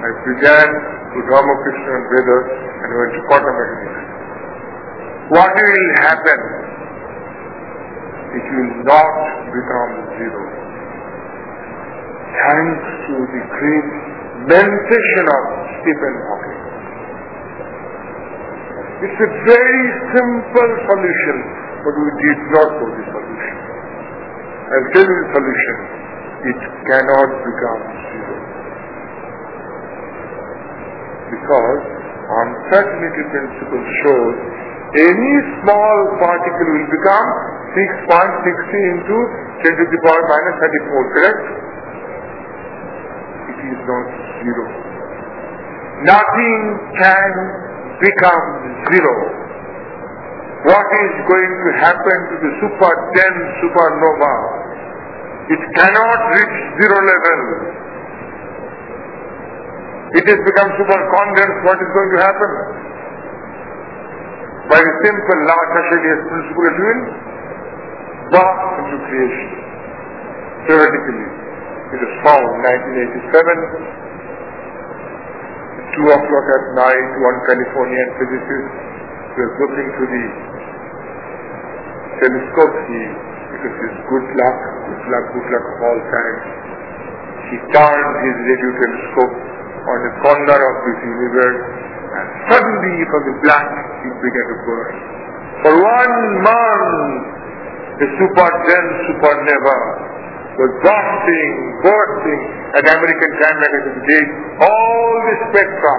[0.00, 0.68] I began
[1.12, 4.00] with Ramakrishna and Vedas and went to quantum mechanics.
[5.28, 6.69] What will happen?
[8.30, 9.14] It will not
[9.50, 10.42] become zero.
[12.30, 13.90] Thanks to the great
[14.46, 15.42] mentation of
[15.82, 16.60] Stephen Hawking.
[19.02, 21.36] It's a very simple solution,
[21.82, 23.56] but we did not know the solution.
[24.70, 25.76] I'll tell you the solution.
[26.54, 27.82] It cannot become
[28.14, 28.36] zero.
[31.34, 31.82] Because
[32.30, 34.36] uncertainty principle shows
[34.90, 37.30] any small particle will become
[37.70, 39.16] 6.60 into
[39.62, 41.44] 10 to the power minus 34, correct?
[43.46, 44.06] It is not
[44.42, 44.64] zero.
[46.02, 46.58] Nothing
[46.98, 47.30] can
[48.02, 48.46] become
[48.90, 49.14] zero.
[50.60, 54.34] What is going to happen to the super dense supernova?
[55.50, 57.40] It cannot reach zero level.
[60.10, 61.60] It has become super condensed.
[61.64, 62.50] What is going to happen?
[64.70, 67.02] By the simple law of Archimedes principle, it will
[68.30, 69.48] burst into creation.
[70.66, 71.26] Theoretically,
[71.90, 72.58] it was found in
[73.26, 74.00] 1987
[75.94, 78.70] two o'clock at night, one Californian physicist
[79.36, 80.26] was looking through the
[82.24, 82.74] telescope.
[82.86, 83.00] He,
[83.50, 86.42] because his good luck, good luck, good luck of all times,
[87.50, 89.34] he turned his radio telescope
[89.90, 91.60] on the corner of this universe
[92.10, 93.68] and suddenly from the black
[94.06, 94.92] it began to burn.
[95.66, 96.16] For one
[96.46, 97.18] month,
[98.00, 99.78] the super dense supernova
[100.56, 101.52] was bursting,
[101.84, 102.42] bursting,
[102.80, 104.26] and American Time magazine gave
[104.64, 105.94] all the spectra.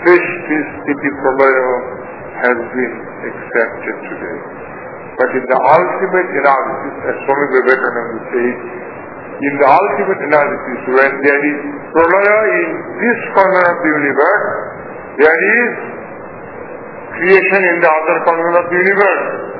[0.00, 1.10] Fish, this city
[2.40, 2.94] has been
[3.28, 4.38] accepted today.
[5.20, 8.56] But in the ultimate analysis, as Swami Vivekananda says,
[9.40, 11.58] in the ultimate analysis, when there is
[11.92, 14.48] prolaya in this corner of the universe,
[15.20, 15.72] there is
[17.20, 19.59] creation in the other corner of the universe.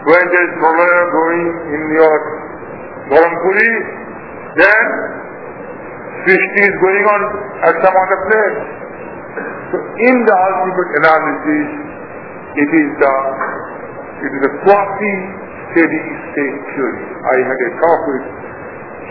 [0.00, 1.46] When there is prolaya going
[1.76, 2.16] in your
[3.12, 3.72] Dharampuri,
[4.56, 4.84] then
[6.24, 7.20] Srishti is going on
[7.68, 8.58] at some other place.
[9.70, 11.68] So in the ultimate analysis,
[12.56, 13.14] it is the
[14.20, 15.14] it is a quasi
[15.72, 17.04] steady state theory.
[17.24, 18.24] I had a talk with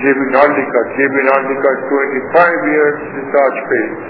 [0.06, 0.20] J.V.
[0.38, 0.84] Narlikar.
[0.96, 1.16] J.V.
[1.26, 4.02] Narlikar, 25 years research phase.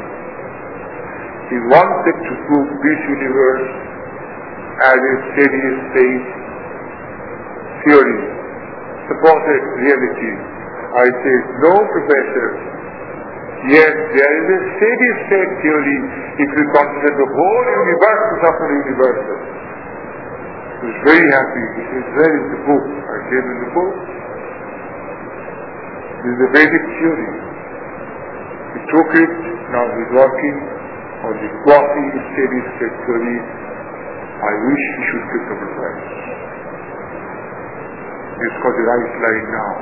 [1.49, 3.67] He wanted to prove this universe
[4.85, 6.27] as a steady state
[7.87, 8.19] theory,
[9.07, 10.33] supported reality.
[10.89, 12.49] I said, no professor.
[13.69, 15.99] Yes, there is a steady state theory
[16.39, 19.39] if you consider the whole universe the universal.
[20.79, 21.65] He was very happy.
[21.75, 22.85] He said, where is the book?
[22.87, 23.93] I gave him the book.
[26.23, 27.31] This is a Vedic theory.
[28.69, 29.33] He took it,
[29.75, 30.57] now he's working
[31.27, 33.39] on the quasi steady state theory.
[34.39, 36.07] I wish he should get Nobel Prize.
[38.39, 38.55] Right
[39.19, 39.73] line now.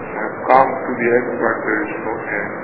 [0.00, 2.56] I have come to the end, but there is no end.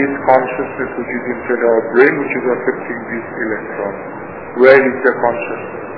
[0.00, 3.94] This consciousness which is inside our brain, which is affecting this electron,
[4.64, 5.88] where is the consciousness?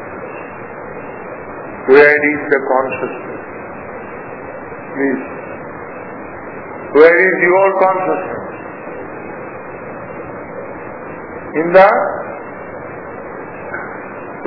[1.86, 3.42] Where is the consciousness?
[4.90, 5.22] Please.
[6.98, 8.37] Where is your consciousness?
[11.48, 11.88] In the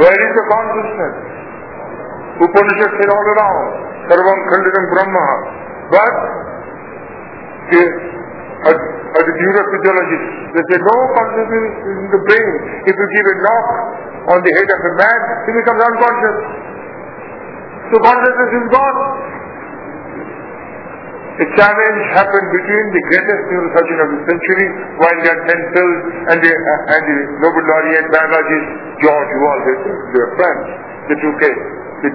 [0.01, 1.15] where is the consciousness?
[2.41, 3.67] Upanishad said all around,
[4.07, 5.27] Sarvam Khalvidam Brahma.
[5.91, 6.15] But
[7.69, 7.81] the,
[8.71, 12.51] as, as a neurophysiologist, they say no consciousness is in the brain.
[12.87, 13.67] If you give a knock
[14.31, 16.37] on the head of a man, he becomes unconscious.
[17.91, 18.97] So consciousness is gone.
[21.41, 24.67] A challenge happened between the greatest neurosurgeon of the century,
[25.25, 25.97] had pencils,
[26.29, 28.67] and the, uh, and the Nobel laureate biologist
[29.01, 30.65] George Wald, they, they were friends.
[31.09, 31.51] They took a,
[32.05, 32.11] they,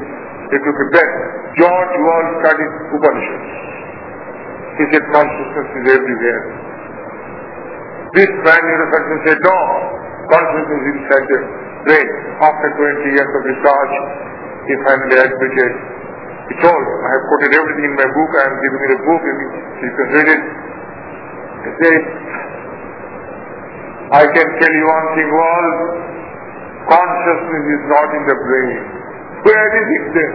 [0.55, 1.11] they took a bet.
[1.59, 3.51] George Wald studied Upanishads.
[4.79, 6.43] He said consciousness is everywhere.
[8.15, 9.59] This man neurosurgeon said no,
[10.31, 11.41] consciousness is inside the
[11.83, 12.09] brain.
[12.47, 13.95] After 20 years of research,
[14.71, 15.73] he finally admitted
[16.47, 16.85] he all.
[17.03, 20.09] I have quoted everything in my book, I am giving you a book, you can
[20.15, 20.43] read it.
[21.67, 22.03] He said,
[24.07, 25.69] I can tell you one thing, all
[26.87, 28.79] consciousness is not in the brain.
[29.43, 30.33] Where is it then?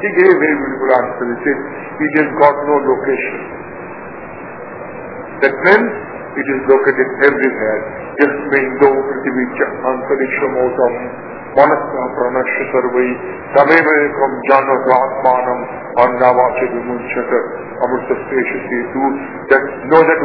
[0.00, 1.24] He gave a very beautiful answer.
[1.26, 1.58] He said,
[2.00, 3.36] it has got no location.
[5.42, 5.90] That means
[6.38, 7.80] it is located everywhere.
[8.16, 10.52] Just Mendo, Prithvi, Antariksham,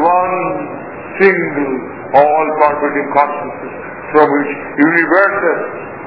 [0.05, 0.33] one
[1.17, 1.73] single
[2.13, 3.73] all-pervading consciousness
[4.13, 5.59] from which universes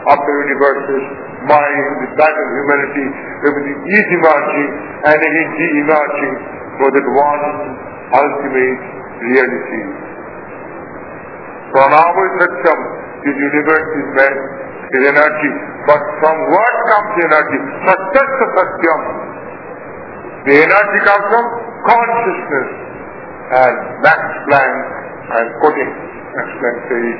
[0.07, 1.05] after universes
[1.51, 3.07] mind, the battle humanity,
[3.45, 4.70] everything is emerging
[5.03, 5.51] and again
[5.82, 6.35] emerging
[6.78, 7.45] for that one
[8.15, 8.81] ultimate
[9.20, 9.82] reality.
[11.74, 12.81] Pranava Satyam,
[13.27, 15.52] the universe is meant is energy.
[15.85, 17.59] But from what comes energy?
[17.85, 19.02] Satyasya Satyam.
[20.48, 21.44] The energy comes from
[21.85, 22.69] consciousness.
[23.48, 24.77] And Max Planck,
[25.32, 25.90] I'm quoting
[26.36, 27.19] Max Planck says,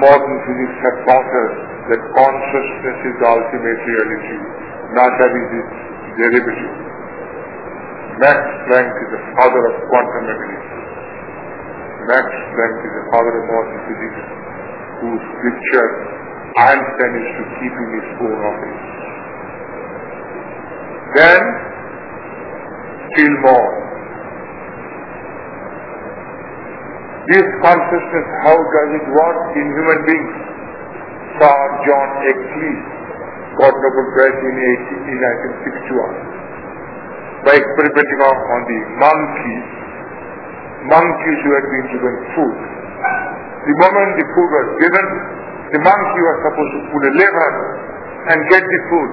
[0.00, 1.54] modern physics have taught us
[1.92, 4.36] that consciousness is the ultimate reality.
[4.96, 5.74] Matter is its
[6.16, 6.74] derivative.
[8.24, 10.68] Max Planck is the father of quantum mechanics.
[12.08, 12.26] Max
[12.56, 14.20] Planck is the father of modern physics
[15.04, 15.88] whose scripture
[16.56, 18.84] Einstein is to keep in his own office.
[21.20, 21.42] Then,
[23.12, 23.72] still more.
[27.28, 30.36] This consciousness, how does it work in human beings?
[31.36, 32.80] Sir John Eccles
[33.60, 36.36] got Nobel Prize in, 1961
[37.44, 39.66] by experimenting on the monkeys,
[40.90, 42.58] monkeys who had been given food.
[43.70, 45.06] The moment the food was given,
[45.74, 47.50] the monkey was supposed to pull a lever
[48.30, 49.12] and get the food.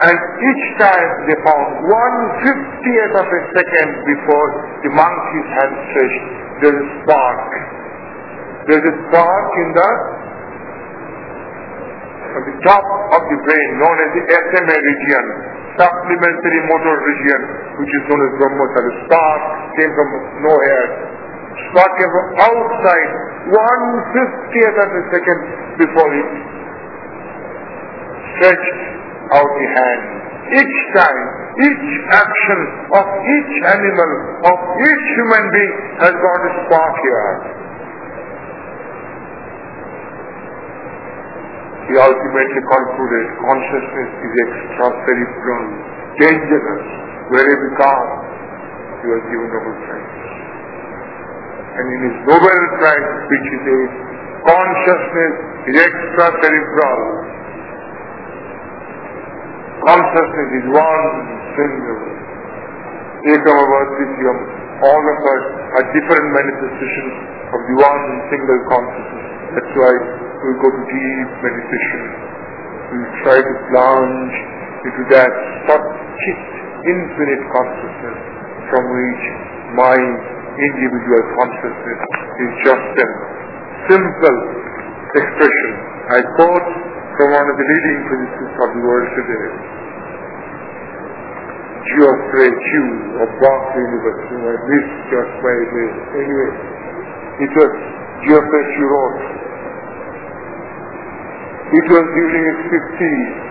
[0.00, 4.48] And each time they found one fiftieth of a second before
[4.80, 6.26] the monkey's hand stretched,
[6.64, 7.48] there is a spark.
[8.64, 9.90] There is a spark in the
[12.30, 12.86] on the top
[13.18, 15.24] of the brain known as the SMA region,
[15.74, 17.40] supplementary motor region,
[17.82, 18.82] which is known as Brahmosar.
[18.86, 19.42] The spark
[19.74, 20.08] came from
[20.46, 21.19] nowhere.
[21.50, 23.10] Spark came outside
[23.50, 25.40] one fiftieth of a second
[25.82, 26.22] before he
[28.38, 28.80] stretched
[29.34, 30.02] out the hand.
[30.50, 31.20] Each time,
[31.62, 32.60] each action
[32.90, 34.10] of each animal,
[34.50, 37.34] of each human being has got a spark here.
[41.90, 45.66] He ultimately concluded consciousness is extracerebral,
[46.18, 46.86] dangerous.
[47.30, 48.26] Where it becomes,
[49.02, 50.29] he was given Nobel Prize.
[51.70, 53.88] And in his Nobel Prize speech he says,
[54.42, 55.34] consciousness
[55.70, 57.02] is extracerebral.
[59.86, 61.06] Consciousness is one
[61.54, 62.00] single.
[63.20, 64.38] Ekamavasityam.
[64.80, 65.44] All of us
[65.76, 67.14] are different manifestations
[67.52, 69.28] of the one single consciousness.
[69.56, 69.92] That's why
[70.40, 72.02] we go to deep meditation.
[72.90, 74.34] We try to plunge
[74.88, 75.32] into that
[75.68, 75.86] such
[76.88, 78.18] infinite consciousness
[78.72, 79.24] from which
[79.76, 82.00] mind individual consciousness
[82.40, 83.06] is just a
[83.86, 84.38] simple
[85.14, 85.72] expression.
[86.10, 86.68] I quote
[87.14, 89.46] from one of the leading physicists of the world today,
[91.80, 92.88] Geoffrey Chew
[93.24, 94.36] of Berkeley University.
[94.40, 95.96] I missed just by name.
[96.18, 96.50] Anyway,
[97.46, 97.72] it was
[98.26, 99.22] Geoffrey Chew wrote,
[101.70, 103.50] it was during his 50s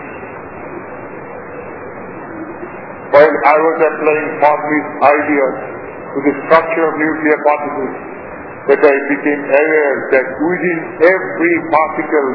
[3.10, 5.79] while I was applying Fermi's ideas
[6.14, 7.94] to the structure of nuclear particles
[8.70, 12.30] that I became aware that within every particle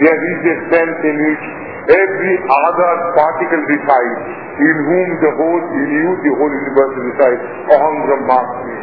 [0.00, 1.44] there is a sense in which
[1.88, 4.22] every other particle resides,
[4.58, 7.42] in whom the whole, in you the whole universe resides.
[7.74, 8.76] Aham Brahmasmi.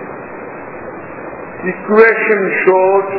[1.61, 3.09] Equation showed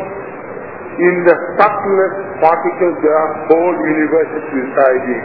[0.92, 5.24] in the subtlest particles there are whole universes residing.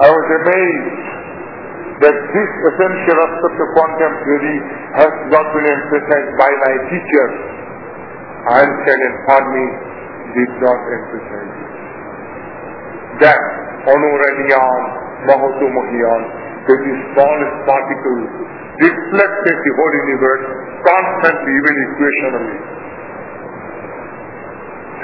[0.00, 1.09] I was amazed
[2.00, 4.56] that this essential aspect of quantum theory
[5.04, 7.34] has not been emphasized by my teachers.
[8.56, 9.66] Einstein and Fermi
[10.32, 11.70] did not emphasize it.
[13.20, 13.42] that
[13.84, 14.82] Anuraniyan
[15.28, 16.22] Mahato Mahiyan,
[16.64, 18.28] that the smallest particles
[18.80, 20.44] reflected the whole universe
[20.80, 22.56] constantly, even equationally.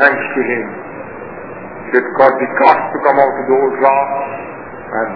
[0.01, 0.67] Thanks to him,
[1.93, 5.13] that got the guts to come out of the old and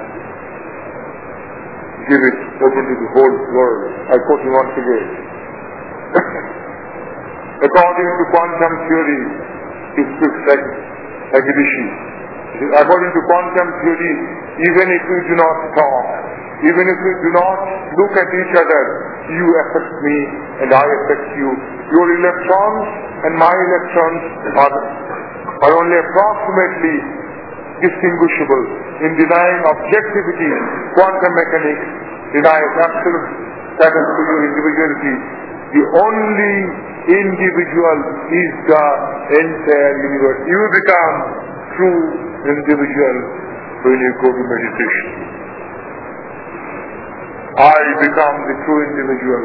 [2.08, 3.82] give it open to the whole world.
[4.08, 5.08] I quote him once again.
[7.68, 9.22] According to quantum theory,
[9.96, 10.64] he speaks like,
[11.36, 11.44] like.
[12.80, 14.14] According to quantum theory,
[14.64, 16.06] even if we do not talk,
[16.60, 17.58] even if we do not
[17.96, 18.82] look at each other,
[19.32, 20.18] you affect me
[20.64, 21.48] and I affect you.
[21.88, 22.84] Your electrons
[23.28, 24.22] and my electrons
[24.60, 24.76] are,
[25.64, 26.96] are only approximately
[27.80, 28.64] distinguishable.
[29.04, 30.50] In denying objectivity,
[30.96, 31.86] quantum mechanics
[32.36, 33.26] denies absolute
[33.76, 35.14] status to your individuality.
[35.70, 36.54] The only
[37.08, 37.98] individual
[38.28, 38.86] is the
[39.40, 40.38] entire universe.
[40.44, 41.16] You become
[41.78, 42.00] true
[42.44, 43.16] individual
[43.88, 45.06] when you go to meditation.
[47.60, 49.44] I become the true individual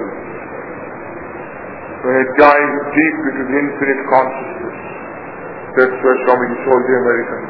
[2.05, 4.77] when I dive deep into the infinite consciousness.
[5.75, 7.49] That's why Swamiji told the Americans,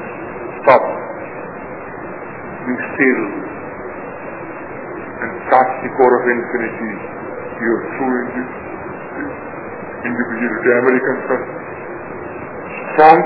[2.66, 3.24] be still,
[5.22, 6.92] and touch the core of infinity,
[7.62, 8.66] your true individuality.
[10.66, 11.46] Americans are
[12.98, 13.20] strong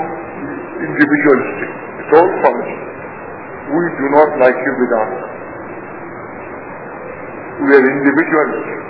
[0.84, 1.70] individualistic.
[2.04, 2.72] It's all false.
[3.72, 5.24] We do not like you Vedanta.
[7.64, 8.80] We are individualistic.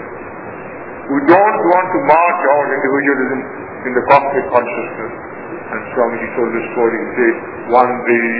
[1.10, 3.40] We don't want to march our individualism
[3.86, 5.29] in the cosmic consciousness.
[5.70, 6.98] And Swamiji told the story.
[6.98, 7.36] He said,
[7.70, 8.30] one day,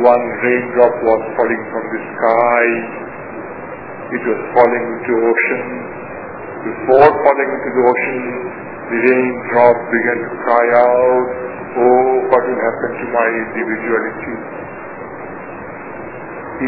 [0.00, 2.66] one raindrop was falling from the sky.
[4.16, 5.64] It was falling into ocean.
[6.64, 8.18] Before falling into the ocean,
[8.88, 11.28] the raindrop began to cry out,
[11.72, 14.36] Oh, what will happen to my individuality?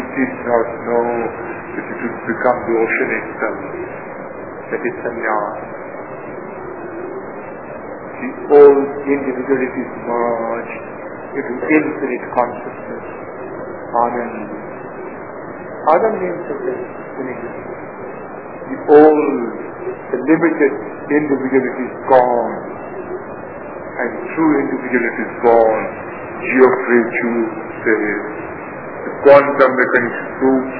[0.01, 1.07] It did not know
[1.77, 3.61] that it would become the ocean itself.
[4.69, 5.74] That is sannyas.
[8.25, 10.81] The old individuality is merged
[11.37, 13.05] into infinite consciousness.
[13.93, 14.49] Anand.
[15.93, 16.81] Anand means something
[17.21, 17.27] in.
[18.65, 19.45] The old,
[20.09, 20.73] the limited
[21.05, 22.55] individuality is gone
[23.93, 25.85] and true individuality is gone.
[26.49, 27.37] Geoffrey Chew
[27.85, 28.21] says,
[29.05, 30.75] the quantum mechanics proves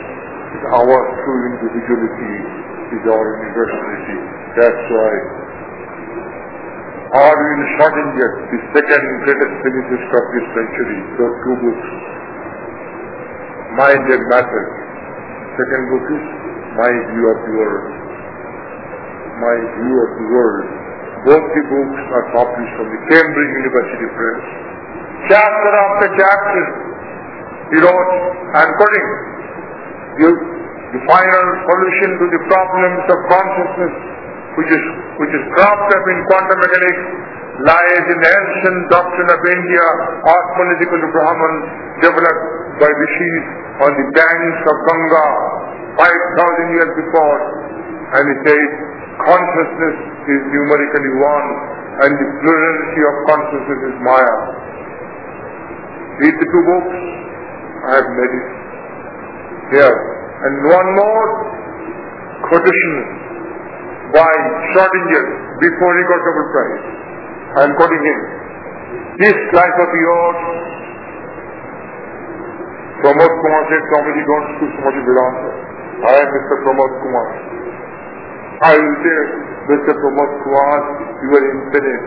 [0.49, 2.35] that our true individuality
[2.89, 4.17] is our universality.
[4.57, 5.13] That's why
[7.15, 11.87] Erwin Schrodinger, the second greatest physicist of this century, wrote two books,
[13.79, 14.63] Mind and Matter.
[15.55, 16.25] Second book is
[16.75, 17.87] My View of the World.
[19.39, 20.67] My View of the World.
[21.23, 24.41] Both the books are published from the Cambridge University Press.
[25.31, 26.63] Chapter after chapter,
[27.71, 28.11] he wrote,
[28.59, 29.07] I'm quoting,
[30.19, 30.29] the,
[30.99, 33.95] the final solution to the problems of consciousness
[34.55, 34.83] which is,
[35.19, 37.03] which is cropped up in quantum mechanics
[37.63, 39.85] lies in the ancient doctrine of India,
[40.27, 41.55] Atman is equal to Brahman,
[42.03, 42.43] developed
[42.83, 43.43] by rishis
[43.79, 45.27] on the banks of Ganga
[45.95, 47.39] 5,000 years before.
[48.19, 48.69] And he says,
[49.23, 51.47] consciousness is numerically one
[51.95, 54.37] and the plurality of consciousness is Maya.
[56.19, 56.95] Read the two books.
[57.87, 58.47] I have made it
[59.79, 59.95] here.
[60.43, 61.27] And one more
[62.51, 63.24] quotation
[64.13, 64.33] by
[64.73, 65.25] Schrodinger
[65.61, 66.85] before he got Nobel Prize.
[67.55, 68.19] I am quoting him.
[69.15, 70.39] This life of yours,
[72.99, 75.51] Pramod Kumar said, Swamiji don't speak so much Vedanta.
[76.03, 76.55] I am Mr.
[76.67, 77.27] Pramod Kumar.
[78.59, 79.19] I will say,
[79.71, 79.91] Mr.
[79.95, 80.77] Pramod Kumar,
[81.23, 82.05] you are infinite.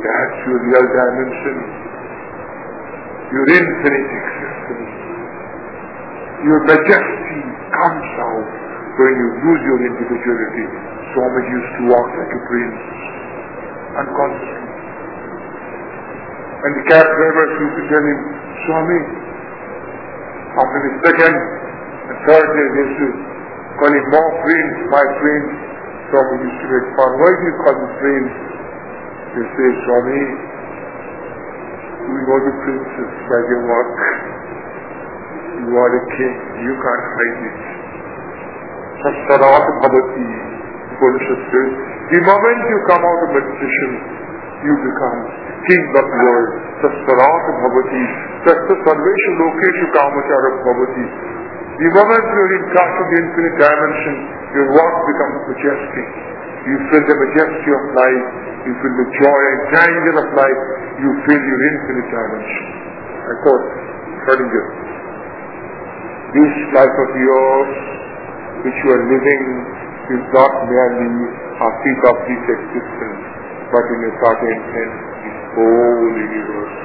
[0.00, 1.56] That's your real dimension.
[3.32, 4.92] Your infinite existence.
[6.48, 7.40] Your majesty
[7.76, 8.65] comes out
[8.96, 10.66] when you lose your individuality.
[11.12, 12.80] Swamiji used to walk like a prince,
[14.00, 14.64] unconsciously.
[16.56, 18.18] And the cab drivers used to tell him,
[18.64, 19.00] Swami,
[20.56, 23.08] after the second and third day they used to
[23.76, 25.50] call him more prince, my prince.
[26.08, 27.10] Swami used to make fun.
[27.20, 28.32] Why do you call him prince?
[29.36, 30.22] They say, Swami,
[32.08, 33.96] we know the princes by their work.
[35.60, 37.85] You are a king, you can't hide it.
[39.06, 40.26] Bhavati,
[40.96, 43.90] Upanishad the moment you come out of meditation,
[44.62, 45.18] you become
[45.66, 46.50] king of the world.
[46.78, 48.02] Sastarat Bhavati,
[48.46, 51.06] Sasta Sarveshu Lokeshu Kamachara Bhavati.
[51.82, 54.16] The moment you're in touch with the infinite dimension,
[54.54, 56.06] your work becomes majestic.
[56.70, 58.26] You feel the majesty of life,
[58.70, 60.62] you feel the joy and grandeur of life,
[61.02, 62.64] you feel your infinite dimension.
[63.26, 63.66] I quote
[64.30, 64.66] Radinjit.
[66.38, 67.70] This life of yours,
[68.66, 69.44] which you are living,
[70.10, 73.22] is not merely a peak of this existence,
[73.70, 76.78] but in a certain sense, this whole universe.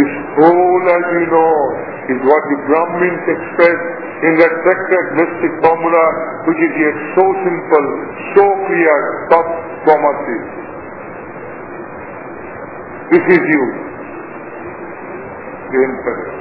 [0.00, 1.56] This whole, as you know,
[2.08, 3.80] is what the Brahmins express
[4.24, 6.04] in that sacred mystic formula,
[6.48, 7.86] which is yet so simple,
[8.32, 8.96] so clear,
[9.28, 9.48] Tat
[9.84, 10.38] Tvamasi.
[13.12, 13.64] This is you.
[15.68, 16.32] The infinite.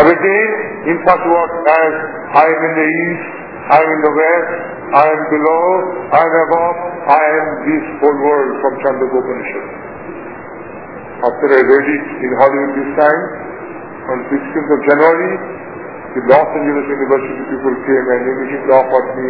[0.00, 0.50] Or again,
[0.92, 1.94] in such words as
[2.30, 3.40] I am in the east,
[3.70, 4.50] I am in the west,
[4.98, 5.64] I am below,
[6.10, 6.76] I am above,
[7.06, 9.22] I am this whole world from Chandogya
[11.22, 13.22] After I read it in Hollywood this time,
[14.10, 15.32] on 16th of January,
[16.18, 19.28] the Los Angeles University people came and immediately offered me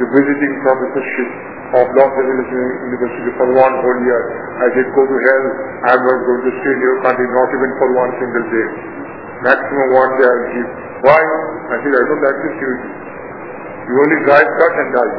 [0.00, 1.28] the visiting professorship
[1.76, 4.22] of Los Angeles University for one whole year.
[4.56, 5.44] I said, go to hell,
[5.92, 8.68] I'm not going to stay in your country, not even for one single day.
[9.52, 10.68] Maximum one day I'll give.
[11.04, 11.20] Why?
[11.20, 13.02] I said, I don't like this duty.
[13.82, 15.14] You only drive, cut and die.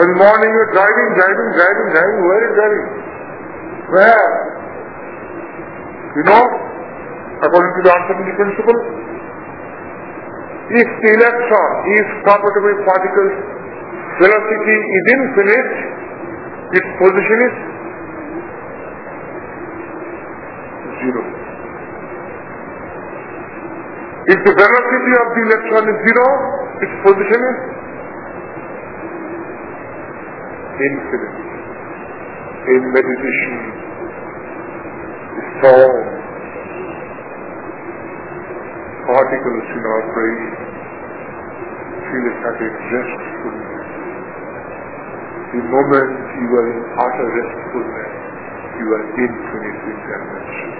[0.00, 2.18] In the morning you're driving, driving, driving, driving.
[2.24, 2.86] Where is driving?
[3.94, 4.30] Where?
[6.16, 6.44] You know,
[7.46, 8.78] according to the uncertainty principle,
[10.70, 13.34] if the electron is with particles,
[14.18, 15.70] velocity is infinite,
[16.74, 17.54] its position is
[21.02, 21.39] zero.
[24.30, 26.26] If the velocity of the electron is zero,
[26.86, 27.58] its position is
[30.86, 31.38] infinite.
[32.70, 33.52] In meditation,
[35.58, 36.04] storm,
[39.10, 40.46] particles in our brain
[42.06, 43.88] feel a certain restfulness.
[45.58, 48.14] The moment you are in utter restfulness,
[48.78, 50.70] you are infinite in dimension.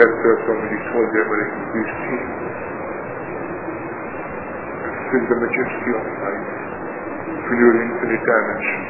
[0.00, 0.16] That's
[0.48, 2.69] somebody told the American peace team.
[5.10, 6.46] Feel the majesty of life.
[7.50, 8.80] Feel your infinite dimension.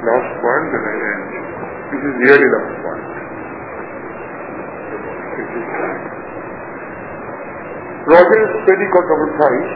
[0.00, 1.28] Last one, point and I end.
[1.92, 3.04] This is really last point.
[5.36, 5.52] Is
[8.08, 9.04] Roger Sperry got
[9.36, 9.72] prize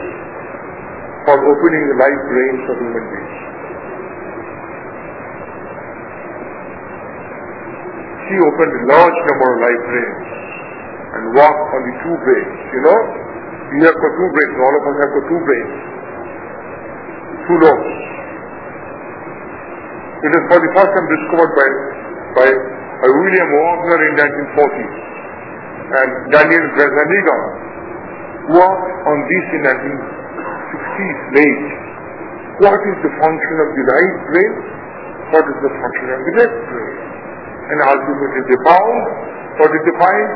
[1.29, 3.37] for opening the life brains of human beings.
[8.33, 10.25] He opened a large number of life brains
[11.21, 12.57] and walked on the two brains.
[12.73, 12.99] You know,
[13.71, 15.73] we have got two brains, all of us have got two brains,
[17.47, 17.91] two lobes.
[20.21, 21.69] It was for the first time discovered by,
[22.35, 22.47] by,
[23.07, 24.13] William Wagner in
[24.59, 25.11] 1940
[25.91, 27.37] and Daniel Gazzaniga
[28.59, 31.67] worked on this in 1960s late.
[32.59, 34.53] What is the function of the right brain?
[35.31, 36.95] What is the function of the left brain?
[37.71, 38.99] And ultimately they found,
[39.63, 40.29] what find?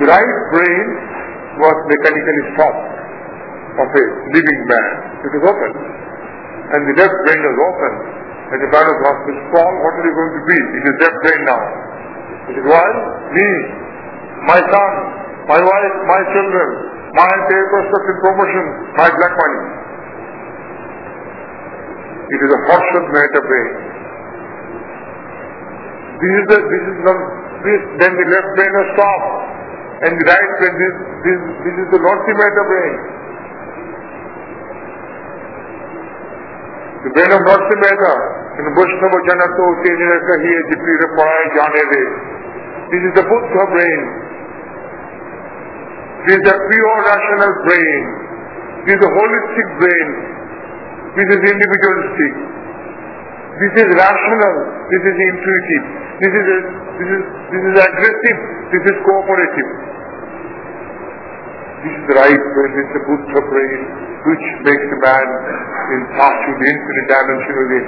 [0.00, 0.86] The right brain
[1.58, 2.84] was mechanically stopped
[3.80, 4.04] of a
[4.34, 4.88] living man.
[5.26, 5.72] It is open.
[6.70, 7.92] And the left brain was open.
[8.50, 10.58] And the man was asked, Paul, what are you going to be?
[10.78, 11.62] It is left brain now.
[12.50, 12.88] It is why?
[13.30, 13.48] Me,
[14.46, 14.92] my son,
[15.46, 16.68] my wife, my children,
[17.14, 18.64] my papers of promotion,
[18.98, 19.62] my black money.
[22.30, 23.70] It is a Harshad Mehta brain.
[26.20, 27.14] This is the, this is the,
[27.66, 29.30] this, then the left brain is stopped.
[30.00, 30.94] And the right brain, this,
[31.28, 32.94] this, this is the Narsi Mehta brain.
[37.04, 38.14] The brain of Narsi Mehta,
[38.60, 42.04] in Vaishnava Janato Tenira Kahiye Jipira Parai Jane De.
[42.96, 44.02] This is the Buddha brain.
[46.24, 48.02] This is the pure rational brain.
[48.88, 50.08] This is the holistic brain.
[51.12, 52.32] This is individualistic.
[53.60, 54.56] This is rational.
[54.88, 55.84] This is intuitive.
[56.16, 56.46] This is,
[56.96, 57.22] this is,
[57.52, 58.38] this is aggressive.
[58.72, 59.70] This is cooperative.
[61.84, 62.70] This is right brain.
[62.72, 63.80] This is the Buddha brain,
[64.32, 65.26] which makes the man
[65.92, 67.86] in touch with the infinite dimension within.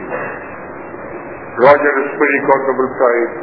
[1.56, 3.34] Roger Sperry got Nobel Prize,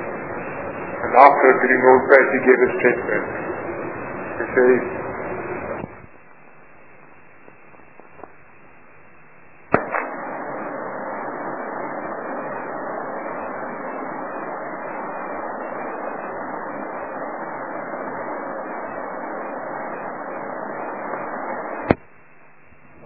[1.01, 3.25] and after getting Nobel Prize, he gave a statement.
[4.37, 4.81] He says,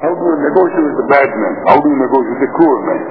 [0.03, 1.53] How do you negotiate with the bad man?
[1.69, 3.02] How do you negotiate with the cruel man?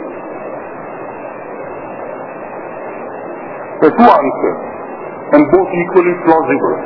[3.79, 4.59] There are two answers,
[5.39, 6.77] and both equally plausible.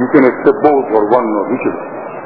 [0.00, 2.01] You can accept both or one or whichever.